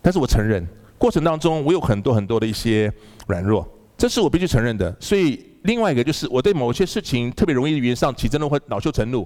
[0.00, 0.64] 但是我承认，
[0.96, 2.90] 过程当中我有很多很多的一些
[3.26, 3.68] 软弱，
[4.02, 4.92] 这是我必须承认的。
[4.98, 9.24] 所以另外一个就是，我对某些事情特别容易语言上起争论或恼羞成怒。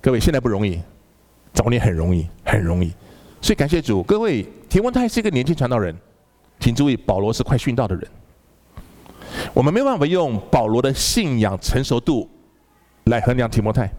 [0.00, 0.80] 各位，现在不容易。
[1.52, 2.90] 早年很容易，很容易，
[3.42, 4.02] 所以感谢主。
[4.02, 5.94] 各位，提摩太是一个年轻传道人，
[6.58, 8.08] 请注意，保罗是快殉道的人。
[9.52, 12.26] 我们没办法用保罗的信仰成熟度
[13.04, 13.92] 来衡量提摩太，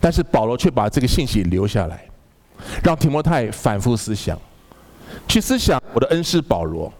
[0.00, 2.08] 但是保罗却把这个信息留下来，
[2.84, 4.38] 让提摩太反复思想，
[5.26, 6.92] 去思想我的恩师保罗，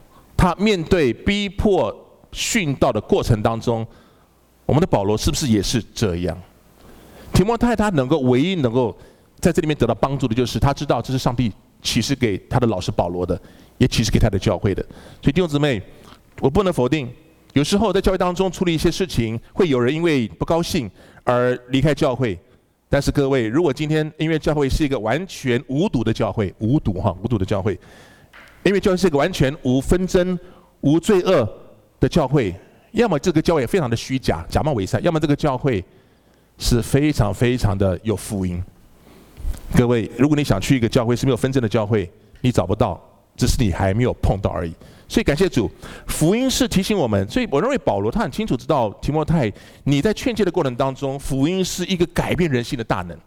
[0.43, 1.97] 他面对逼迫
[2.33, 3.87] 殉道的过程当中，
[4.67, 6.37] 我们的保罗是不是也是这样？
[7.33, 8.93] 提摩太他能够唯一能够。
[9.39, 13.41] 在这里面得到帮助的就是他知道这是上帝启示给他的老师保罗的，
[13.79, 14.83] 也启示给他的教会的。
[15.21, 15.81] 所以弟兄姊妹，
[16.41, 17.09] 我不能否定，
[17.53, 20.91] 有时候在教会当中处理一些事情，会有人因为不高兴
[21.23, 22.37] 而离开教会。
[22.89, 27.79] 但是各位，如果今天因为教会是一个完全无毒的教会，无毒哈，无毒的教会，
[28.63, 30.39] 因为教会是一个完全无纷争、
[30.83, 31.49] 无罪恶
[31.99, 32.55] 的教会，
[32.93, 35.85] 要么这个教会非常的虚假，假冒伪善；要么这个教会
[36.59, 38.63] 是非常非常的有福音。
[39.75, 43.01] 各位，如果你想去一个教会是没有纷争的教会，你找不到，
[43.37, 44.73] 只是你还没有碰到而已。
[45.09, 45.71] 所以感谢主，
[46.07, 47.29] 福音是提醒我们。
[47.29, 49.53] 所以我认为保罗他很清楚知道提摩太，
[49.85, 53.19] 你在劝诫的过程当中，福音是一个改变人性的大能。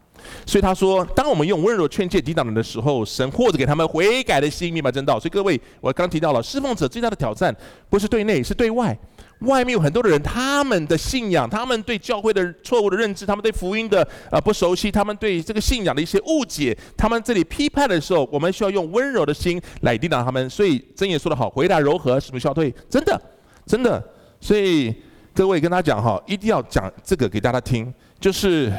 [0.46, 5.20] 所以他说，当我们用温柔劝诫抵挡人的时候，神或者给他们悔改的心，明白真道。
[5.20, 7.56] 所以各位，我刚提到了侍奉者最大的挑战，
[7.90, 8.98] 不是对内，是对外。
[9.40, 20.50] 外面有很多的人，他们的信仰，他们对教会的错误的认知，他们对福音的啊、呃、不熟悉，他们对这个信仰的一些误解，他们这里批判的时候，我们需要用温柔的心来抵挡他们。
[20.50, 22.74] 所以真言说得好，回答柔和，使民消退。
[22.90, 23.22] 真的，
[23.66, 24.02] 真的。
[24.40, 24.96] 所以
[25.34, 27.94] 各位跟他讲哈，一定要讲这个给大家听。
[28.18, 28.72] 就是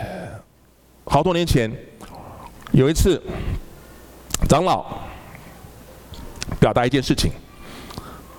[1.06, 1.70] 好多年前
[2.72, 3.22] 有一次，
[4.48, 4.84] 长老
[6.58, 7.30] 表达一件事情。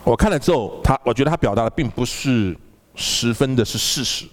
[0.04, 2.56] 我看了之后，他我觉得他表达的并不是
[2.94, 4.26] 十分的是事实，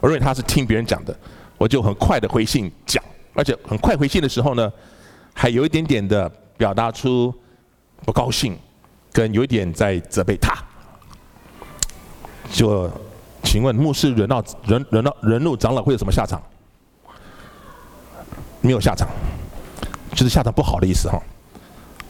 [0.00, 1.16] 我认为他是听别人讲的，
[1.58, 3.02] 我就很快的回信讲，
[3.34, 4.72] 而且很快回信的时候呢，
[5.34, 7.32] 还有一点点的表达出
[8.04, 8.58] 不高兴，
[9.12, 10.54] 跟有一点在责备他。
[12.50, 12.90] 就
[13.42, 16.42] 请问牧师惹怒人惹怒惹怒长老会有什么下场？
[18.64, 19.06] 没有下场，
[20.12, 21.22] 就是下场不好的意思哈。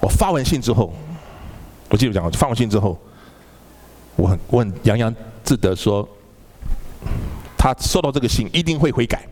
[0.01, 0.95] 我发完信之后。
[1.91, 2.99] 我记得讲，发完信之后，
[4.17, 5.15] 我很我很洋洋
[5.45, 6.09] 自得说，
[7.57, 9.25] 他收到这个信一定会悔改。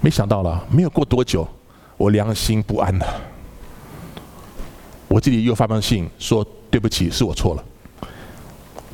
[0.00, 1.46] 没想到了，没有过多久，
[1.98, 3.06] 我良心不安了。
[5.08, 7.64] 我这里又发封信说对不起，是我错了，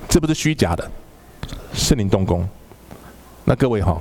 [0.09, 0.91] 这不是虚假的，
[1.75, 2.49] 圣灵动工。
[3.45, 4.01] 那各位哈，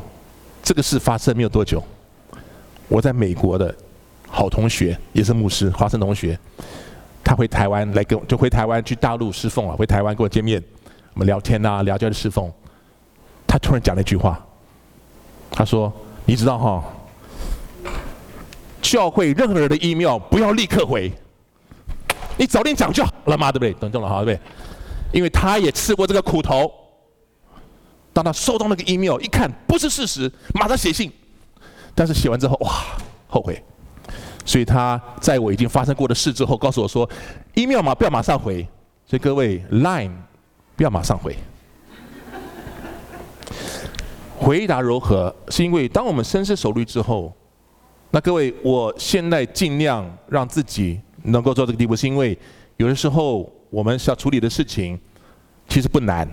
[0.64, 1.84] 这个事发生没有多久，
[2.92, 3.74] 我在美国的
[4.28, 6.38] 好同学也是牧师，华生同学。
[7.24, 9.74] 他回台湾来跟，就回台湾去大陆侍奉了。
[9.78, 10.62] 回台湾跟我见面，
[11.14, 12.52] 我们聊天呐，聊天的侍奉。
[13.48, 14.46] 他突然讲了一句话，
[15.50, 15.92] 他说
[16.26, 16.84] ：“你知道哈，
[18.82, 21.10] 教会任何人的 email 不要立刻回，
[22.36, 23.72] 你早点讲就好了嘛，对不对？
[23.80, 25.18] 等等了哈，对不对？
[25.18, 26.70] 因为他也吃过这个苦头。
[28.12, 31.10] 当他收到那个 email 一看不是事实，马上写信，
[31.94, 32.72] 但是写完之后哇，
[33.28, 33.62] 后悔。”
[34.44, 37.08] 所以他在我已经发生过的事之后，告诉我说
[37.54, 38.68] ：“email 嘛，不要马上回。”
[39.06, 40.12] 所以各位，line
[40.76, 41.36] 不要马上回。
[44.38, 47.32] 回答柔和，是因为当我们深思熟虑之后，
[48.10, 52.38] 那各位，我现在尽量让自己能够做这个地步，是因为
[52.78, 55.00] 有的时候我们需要处理的事情
[55.70, 56.28] 其实不难。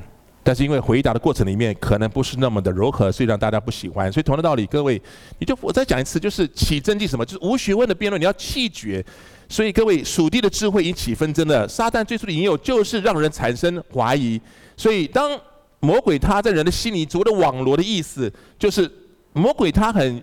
[0.49, 4.11] 但是因为回答的过程里面可能不是那么的柔和，所以让大家不喜欢。
[4.11, 4.99] 所以同样的道理，各位，
[5.39, 9.05] 你就我再讲一次，就是起争执什么，就是无学问的辩论，你要弃绝。
[9.47, 14.41] 所以各位，属地的智慧引起纷争的，撒旦最初的引诱就是让人产生怀疑。
[14.75, 15.39] 所以当
[15.81, 18.91] 魔鬼他在人的心里做的网罗的意思，就是
[19.35, 20.23] 魔鬼他很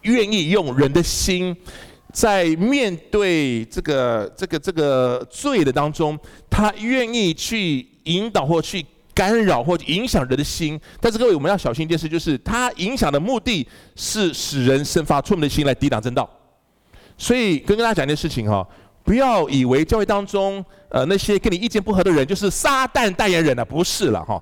[0.00, 1.54] 愿意用人的心，
[2.10, 6.18] 在面对这个这个这个罪的当中，
[6.48, 8.82] 他愿意去引导或去。
[9.16, 16.28] 干扰或影响人的心，但是各位，我们要小心一件事，就是它影响的目的是使人生发出我们的心来抵挡正道。
[17.16, 18.68] 所以跟大家讲一件事情哈，
[19.02, 24.38] 不要以为教会当中呃那些跟你意见不合的人就是撒旦代言人了，不是了哈，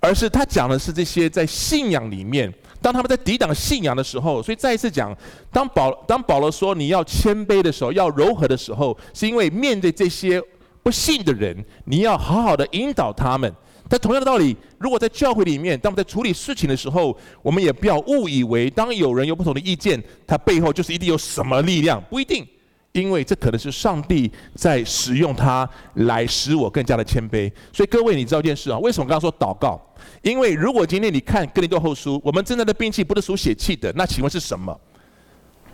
[0.00, 5.16] 而是他讲的是这些在信仰里面，当他们在抵挡信仰的时候，所以再一次讲，
[5.52, 10.42] 当保当保罗说你要谦卑的时候，要柔和的时候，是因为面对这些
[10.82, 13.54] 不信的人，你要好好的引导他们。
[13.88, 22.44] 但同样的道理，如果在教会里面，当我们在处理事情的时候，我们也不要误以为，当有人有不同的意见，他背后就是一定有什么力量，不一定，
[22.92, 27.50] 因为这可能是上帝在使用他来使我更加的谦卑。
[27.72, 28.78] 所以各位，你知道一件事啊？
[28.80, 29.80] 为什么刚刚说祷告？
[30.22, 34.78] 因为如果今天你看哥林多后书，我们真正的兵器不是属血气的，那请问是什么？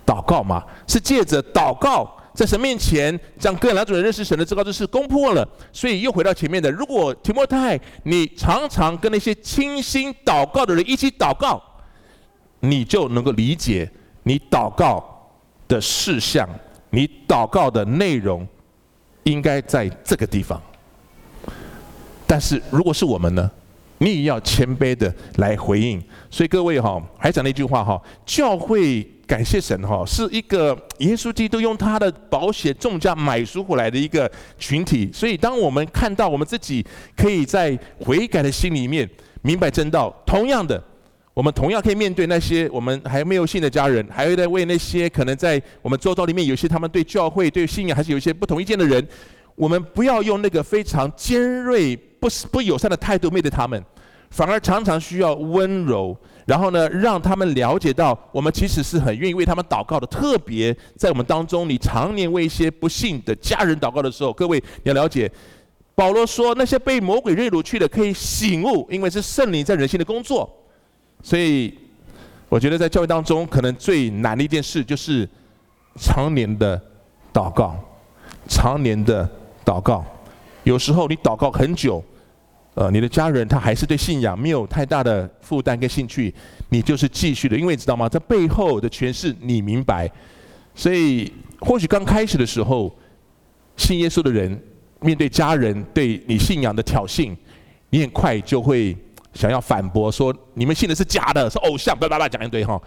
[0.04, 0.62] 祷告吗？
[0.86, 2.14] 是借着祷告。
[2.34, 6.70] 在神面前，将各两种人认识神的至高之事攻破了，所以又回到前面的。
[6.70, 11.62] 如果提摩太，你常常跟那些倾心祷告的人一起祷告，
[12.60, 13.90] 你就能够理解
[14.22, 15.30] 你祷告
[15.68, 16.48] 的事项，
[16.88, 18.48] 你祷告的内容
[19.24, 20.58] 应该在这个地方。
[22.26, 23.50] 但是如果是我们呢？
[23.98, 26.02] 你也要谦卑的来回应。
[26.30, 29.06] 所以各位哈，还讲那句话哈，教会。
[29.32, 35.10] 感谢神哈，是一个耶稣基督用他的保险重价买赎回来的一个群体。
[35.10, 36.84] 所以，当我们看到我们自己
[37.16, 39.08] 可以在悔改的心里面
[39.40, 40.78] 明白真道，同样的，
[41.32, 49.02] 我们同样可以面对那些我们还没有信的家人，还会在为那些可能在我们周遭里面有些他们对教会、对信仰还是有一些不同意见的人，
[49.54, 53.82] 我们不要用那个非常尖锐、不不友善的态度面对他们，
[54.28, 56.14] 反而常常需要温柔。
[56.44, 60.06] 然后呢，让他们了解到，我们其实是很愿意为他们祷告的。
[60.06, 65.30] 特别在我们当中，你常年为一些不幸的家人祷告的时候，各位你要了解，
[65.94, 70.50] 保罗说那些被魔鬼掠夺去的可以醒悟，因为是圣灵在人心的工作。
[71.22, 71.72] 所以，
[72.48, 75.28] 我觉得在教会当中，可能最难的一件事就是
[75.96, 76.80] 常年的
[77.32, 77.76] 祷告，
[78.48, 79.28] 常年的
[79.64, 80.04] 祷告。
[80.64, 82.02] 有时候你祷告很久，
[82.74, 86.34] 呃，你的家人他还是对信仰没有太大的负担跟兴趣，
[86.70, 88.08] 你就是继续的，因为你知道吗？
[88.08, 90.10] 这背后的诠释你明白，
[90.74, 92.90] 所以或许刚开始的时候，
[93.76, 94.58] 信耶稣的人
[95.00, 97.36] 面对家人对你信仰的挑衅，
[97.90, 98.96] 你很快就会
[99.34, 102.80] 想要反驳说你们信的是假的，是偶像，叭叭叭讲一堆哈。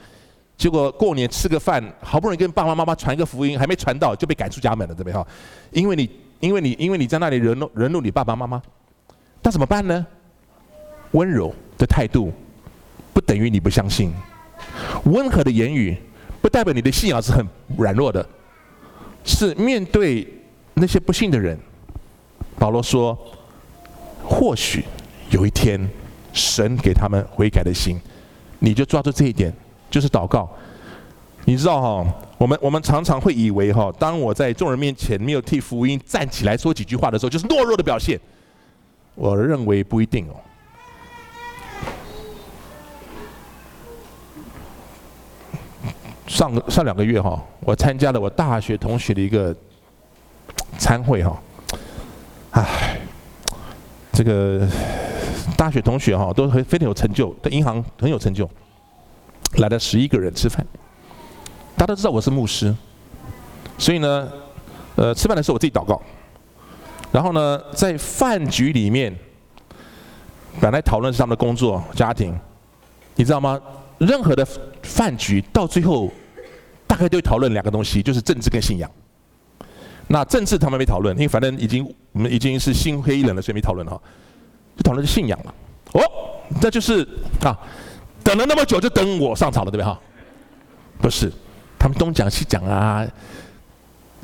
[0.57, 5.23] 结果过年吃个饭，好不容易跟爸爸妈妈传一个福音，还没传到就被赶出家门了，对不对哈？
[5.71, 6.09] 因为你
[6.39, 8.59] 因为你因为你在那里惹怒惹怒你爸爸妈妈。
[9.45, 10.03] 那怎么办呢？
[11.11, 12.33] 温柔的态度
[13.13, 14.11] 不等于你不相信，
[15.03, 15.95] 温和的言语
[16.41, 17.45] 不代表你的信仰是很
[17.77, 18.27] 软弱的。
[19.23, 20.27] 是面对
[20.73, 21.59] 那些不信的人，
[22.57, 23.15] 保罗说：
[24.23, 24.83] 或许
[25.29, 25.79] 有一天，
[26.33, 27.99] 神给他们悔改的心，
[28.57, 29.53] 你就抓住这一点，
[29.91, 30.49] 就是祷告。
[31.45, 38.19] 你知道哈，我们我们常常会以为哈，当我在众人面前没有替福音站起来说几句话的时候，就是懦弱的表现。
[39.15, 40.35] 我认为不一定哦。
[46.27, 49.55] 上上两个月哈，我参加了我大学同学的一个
[50.77, 51.41] 参会哈。
[52.51, 52.99] 唉，
[54.11, 54.67] 这个
[55.55, 58.49] 大学同学哈都很非常有成就，在银行很有成就，
[59.59, 60.65] 来了十一个人吃饭。
[61.77, 62.75] 大家都知道我是牧师，
[63.77, 64.29] 所以呢，
[64.95, 66.01] 呃，吃饭的时候我自己祷告。
[67.15, 69.15] 然后呢，在饭局里面，
[70.59, 72.37] 本来讨论是他们的工作、家庭，
[73.15, 73.57] 你知道吗？
[73.99, 74.45] 任何的
[74.83, 76.11] 饭局到最后，
[76.85, 78.91] 大概都会讨论两个东西，就是政治跟信仰。
[80.09, 83.97] 那政治他们没讨论，因为反正已经我们已经是心灰意冷了，所以没讨论哈。
[84.75, 85.55] 就讨论是信仰了。
[85.93, 86.01] 哦，
[86.59, 87.07] 这就是
[87.41, 87.57] 啊，
[88.25, 89.97] 等了那么久就等我上场了，对不对哈？
[90.99, 91.31] 不是，
[91.79, 93.07] 他们东讲西讲啊。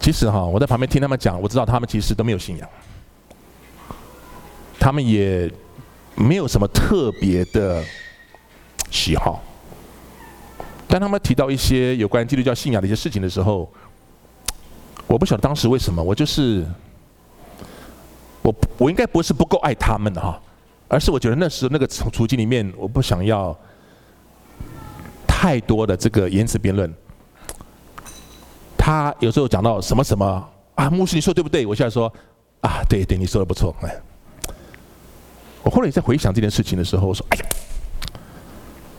[0.01, 2.67] 其实哈，我在旁边听他们讲，我知道他们其实都没有信仰，
[4.79, 5.49] 他们也
[6.15, 7.83] 没有什么特别的
[8.89, 9.43] 喜好。
[10.87, 13.71] 当他们提到一些有关基督教信仰的一些事情的时候，
[15.05, 16.65] 我不晓得当时为什么，我就是
[18.41, 20.41] 我我应该不是不够爱他们的哈，
[20.87, 23.55] 而是我觉得那时候那个处处境里面，我不想要
[25.27, 26.91] 太多的这个言辞辩论。
[28.83, 31.67] 他有时候讲到什么什么啊，牧师你说对不对？
[31.67, 32.11] 我现在说
[32.61, 33.75] 啊，对对，你说的不错。
[33.83, 33.95] 哎，
[35.61, 37.45] 我后来在回想这件事情的时候，我说哎呀，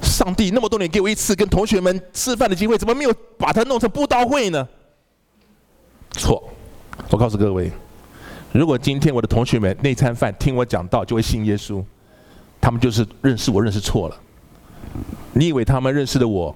[0.00, 4.68] 上帝那么多年给我一次跟同学们吃饭的机会，怎么没有把它弄成布道会呢？
[6.12, 6.48] 错，
[7.10, 7.72] 我告诉各位，
[8.52, 11.82] 如果今天我的同学们那餐饭听我讲道就会信耶稣，
[12.60, 14.16] 他们就是认识我认识错了。
[15.32, 16.54] 你以为他们认识的我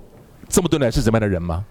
[0.48, 1.64] 这么多年是怎么样的人吗？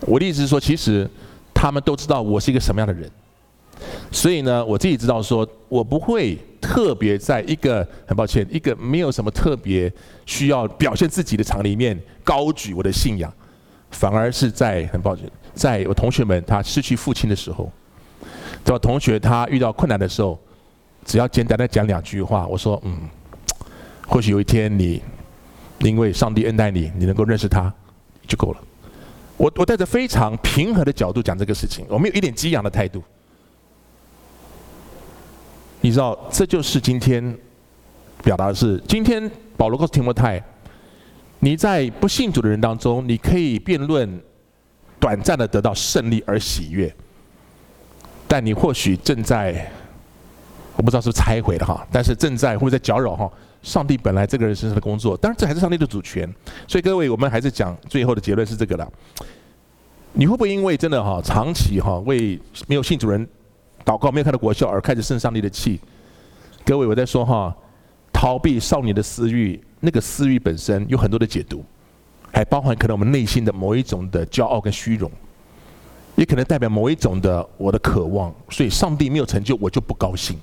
[0.00, 1.08] 我的意思是说，其实
[1.52, 3.10] 他们都知道我是一个什么样的人，
[4.12, 9.92] 所以呢，我自己知道说，我不会特别在一个很抱歉，一个没有什么特别
[10.24, 13.32] 需要表现自己的场里面高举我的信仰，
[13.90, 17.70] 反而是在很抱歉，在我同学们他失去父亲的时候，
[18.64, 20.38] 在我同学他遇到困难的时候，
[21.04, 22.98] 只要简单的讲两句话，我说嗯，
[24.06, 25.02] 或许有一天你
[25.80, 27.72] 因为上帝恩待你，你能够认识他
[28.26, 28.58] 就够了。
[29.38, 33.02] 我我带着非常平和的角度讲这个事情，我没有一点激昂的态度。
[35.80, 37.36] 你知道，这就是今天
[38.24, 40.42] 表达的是，今天保罗告诉提摩太，
[41.38, 44.20] 你在不信主的人当中，你可以辩论，
[44.98, 46.92] 短暂的得到胜利而喜悦，
[48.26, 49.70] 但你或许正在，
[50.74, 53.30] 我不知道是不是拆毁了哈，但是正在或者在搅扰哈。
[53.62, 56.32] 上帝本来这个人身上的工作，当然这还是上帝的主权。
[56.66, 58.90] 所以各位，我们还是讲最后的结论是这个了。
[60.12, 63.26] 你会不会因为真的哈，长期哈为没有信主人
[63.84, 65.78] 祷告，没有看到果效而开始生上帝的气？
[66.64, 67.54] 各位，我在说哈，
[68.12, 71.64] 逃避少年的私欲，那个私欲本身有很多的解读，
[72.32, 75.10] 还包含可能我们内心的某一种的骄傲跟虚荣，
[76.16, 78.34] 也可能代表某一种的我的渴望。
[78.50, 80.38] 所以上帝没有成就，我就不高兴。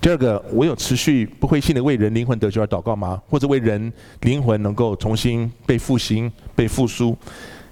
[0.00, 3.20] 第二个，我有持续不灰心的为人灵魂得救而祷告吗？
[3.28, 7.16] 或者为人灵魂能够重新被复兴、被复苏？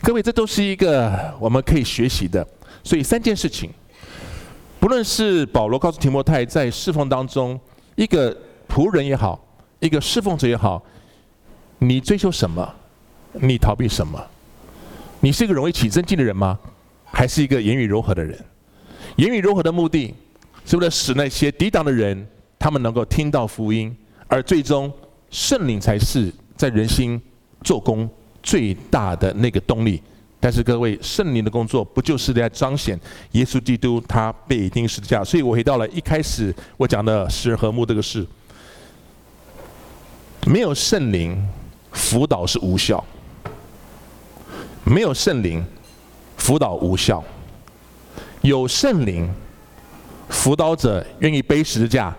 [0.02, 2.46] 各位，这都是一个我们可以学习的。
[2.82, 3.70] 所以三件事情，
[4.78, 7.58] 不论是保罗告诉提摩太在侍奉当中，
[7.94, 8.36] 一个
[8.68, 9.42] 仆人也好，
[9.80, 10.82] 一个侍奉者也好，
[11.78, 12.74] 你追求什么？
[13.32, 14.22] 你逃避什么？
[15.20, 16.58] 你是一个容易起争竞的人吗？
[17.04, 18.38] 还是一个言语柔和的人？
[19.16, 20.14] 言语柔和的目的，
[20.64, 22.26] 是为了使那些抵挡的人，
[22.58, 23.94] 他们能够听到福音，
[24.26, 24.92] 而最终
[25.30, 27.20] 圣灵才是在人心
[27.62, 28.08] 做工
[28.42, 30.02] 最大的那个动力，
[30.40, 32.98] 但是各位，圣灵的工作不就是在彰显
[33.32, 35.24] 耶稣基督他被钉十字架？
[35.24, 38.26] 所以我回到了一开始我讲的使人和睦这个事。
[40.46, 41.42] 没有圣灵，
[41.92, 43.02] 辅导是无效；
[44.84, 45.64] 没有圣灵，
[46.36, 47.24] 辅导无效；
[48.42, 49.26] 有圣灵，
[50.28, 52.14] 辅导者愿意背十字架，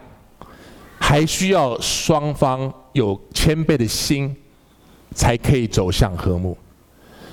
[1.00, 4.36] 还需要双方有谦卑的心，
[5.14, 6.58] 才可以走向和睦。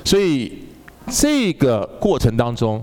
[0.04, 0.64] 所以
[1.08, 2.82] 这个过程当中，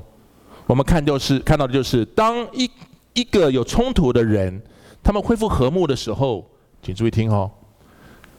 [0.65, 2.69] 我们看就是看到的就是，当一
[3.13, 4.61] 一个有冲突的人，
[5.03, 6.47] 他们恢复和睦的时候，
[6.81, 7.49] 请注意听哦。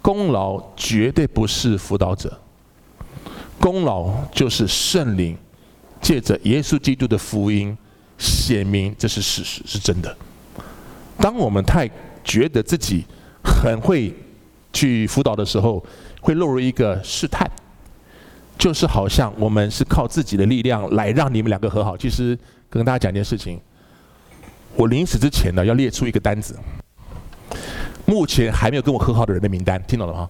[0.00, 2.40] 功劳绝对不是辅导者，
[3.60, 5.36] 功劳就是圣灵
[6.00, 7.76] 借着耶稣基督的福音
[8.20, 10.16] 写明这是事实，是真的。
[11.18, 11.90] 当我们太
[12.22, 13.04] 觉得自己
[13.42, 14.14] 很会
[14.72, 15.84] 去辅导的时候，
[16.20, 17.50] 会落入一个试探，
[18.58, 21.96] 就是好像我们是靠自己的力量来让你们两个和好。
[21.96, 23.58] 其实跟大家讲一件事情，
[24.76, 26.56] 我临死之前呢，要列出一个单子。
[28.04, 30.28] 目前还没有跟我和好的人的名单，听懂了吗？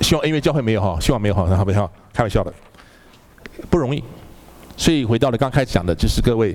[0.00, 2.52] 希望因为教会没有哈，希望没有哈，开玩笑，开玩笑的，
[3.70, 4.04] 不容易。
[4.76, 6.54] 所以回到了刚开始讲的，就是各位，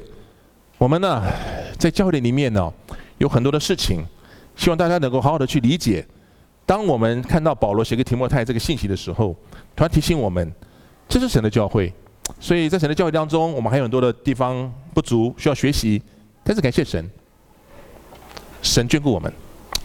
[0.81, 1.23] 我们呢
[1.77, 2.73] 在教会里面呢
[3.19, 4.03] 有很多的事情，
[4.55, 6.03] 希望大家能够好好的去理解。
[6.65, 9.35] 当我们看到保罗写给提摩太这个信息的时候，
[9.75, 10.51] 他提醒我们，
[11.07, 11.93] 这是神的教会。
[12.39, 16.01] 所以在神的教会当中，我们还有很多的地方不足需要学习，
[16.43, 17.07] 但是感谢神，
[18.63, 19.31] 神眷顾我们。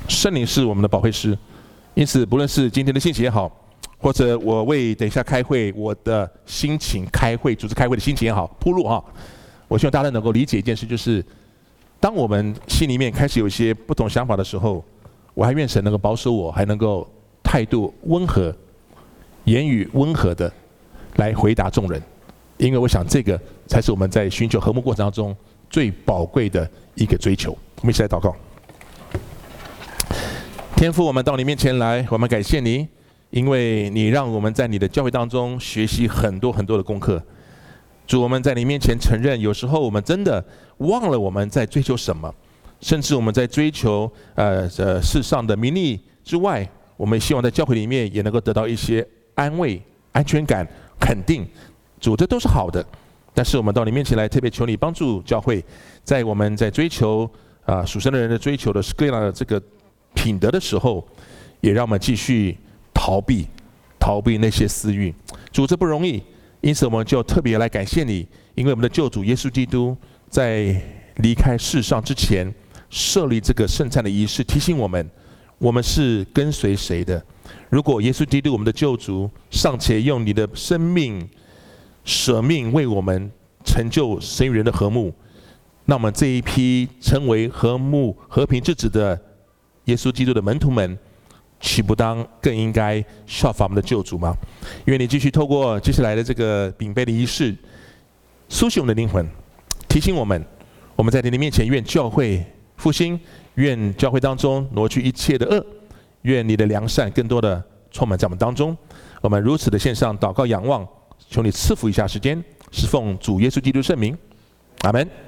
[0.09, 1.37] 圣灵是我们的保惠师，
[1.93, 3.55] 因此不论是今天的信息也好，
[3.99, 9.05] 或者我为等一下开会我的心情开会组织开会的心情也好铺路哈，
[9.69, 11.25] 我希望大家能够理解一件事，就是
[11.99, 14.85] 当我们心里面开始有一些不同想法的时候，
[15.35, 17.09] 我还愿神能够保守我，还能够
[17.43, 18.55] 态度温和，
[19.45, 20.53] 言语温和的
[21.17, 22.01] 来回答众人，
[22.59, 25.37] 因为我想这个才是我们在寻求和睦过程当中
[25.69, 27.51] 最宝贵的一个追求。
[27.81, 28.35] 我们一起来祷告。
[30.77, 32.87] 天父，我们到你面前来，我们感谢你，
[33.31, 37.21] 因为你让我们在你的教会当中学习很多很多的功课。
[38.07, 40.45] 主，我们在你面前承认，有时候我们真的
[40.79, 42.33] 忘了我们在追求什么，
[42.81, 49.83] 甚至我们在追求呃呃世上的名利之外，我们希望在教会里面也能够得到一些安慰、
[50.13, 50.67] 安全感、
[51.01, 51.47] 肯定。
[51.99, 52.85] 主，这都是好的，
[53.35, 55.65] 但是我们到你面前来，特别求你帮助教会，
[56.05, 57.29] 在我们在追求
[57.65, 59.61] 啊属神的人的追求的各样的这个。
[60.15, 61.07] 品德的时候，
[61.61, 62.57] 也让我们继续
[62.95, 63.47] 逃避，
[64.01, 65.15] 逃避那些私欲。
[65.53, 66.23] 主，这不容易，
[66.61, 69.97] 因此我们就特别来感谢你，因为我们的救主耶稣基督
[70.29, 70.81] 在
[71.17, 72.53] 离开世上之前，
[72.91, 75.09] 设立这个圣餐的仪式，提醒我们，
[75.59, 77.23] 我们是跟随谁的。
[77.71, 81.29] 如果耶稣基督我们的救主尚且用你的生命
[82.05, 83.31] 舍命为我们
[83.65, 85.15] 成就神与人的和睦，
[85.85, 89.21] 那么这一批成为和睦和平之子的。
[89.87, 90.99] 耶稣基督的门徒们，
[91.61, 94.35] 岂不当更应该效法我们的救主吗？
[94.85, 97.55] 愿你继续透过接下来的这个饼杯的仪式，
[98.49, 99.27] 苏醒我们的灵魂，
[99.89, 100.45] 提醒我们，
[100.95, 102.45] 我们在你的面前，愿教会
[102.77, 103.19] 复兴，
[103.55, 105.65] 愿教会当中挪去一切的恶，
[106.23, 108.77] 愿你的良善更多的充满在我们当中。
[109.23, 110.87] 我们如此的献上祷告仰望，
[111.29, 114.17] 求你赐福一下时间，是奉主耶稣基督圣名，
[114.83, 115.26] 阿门。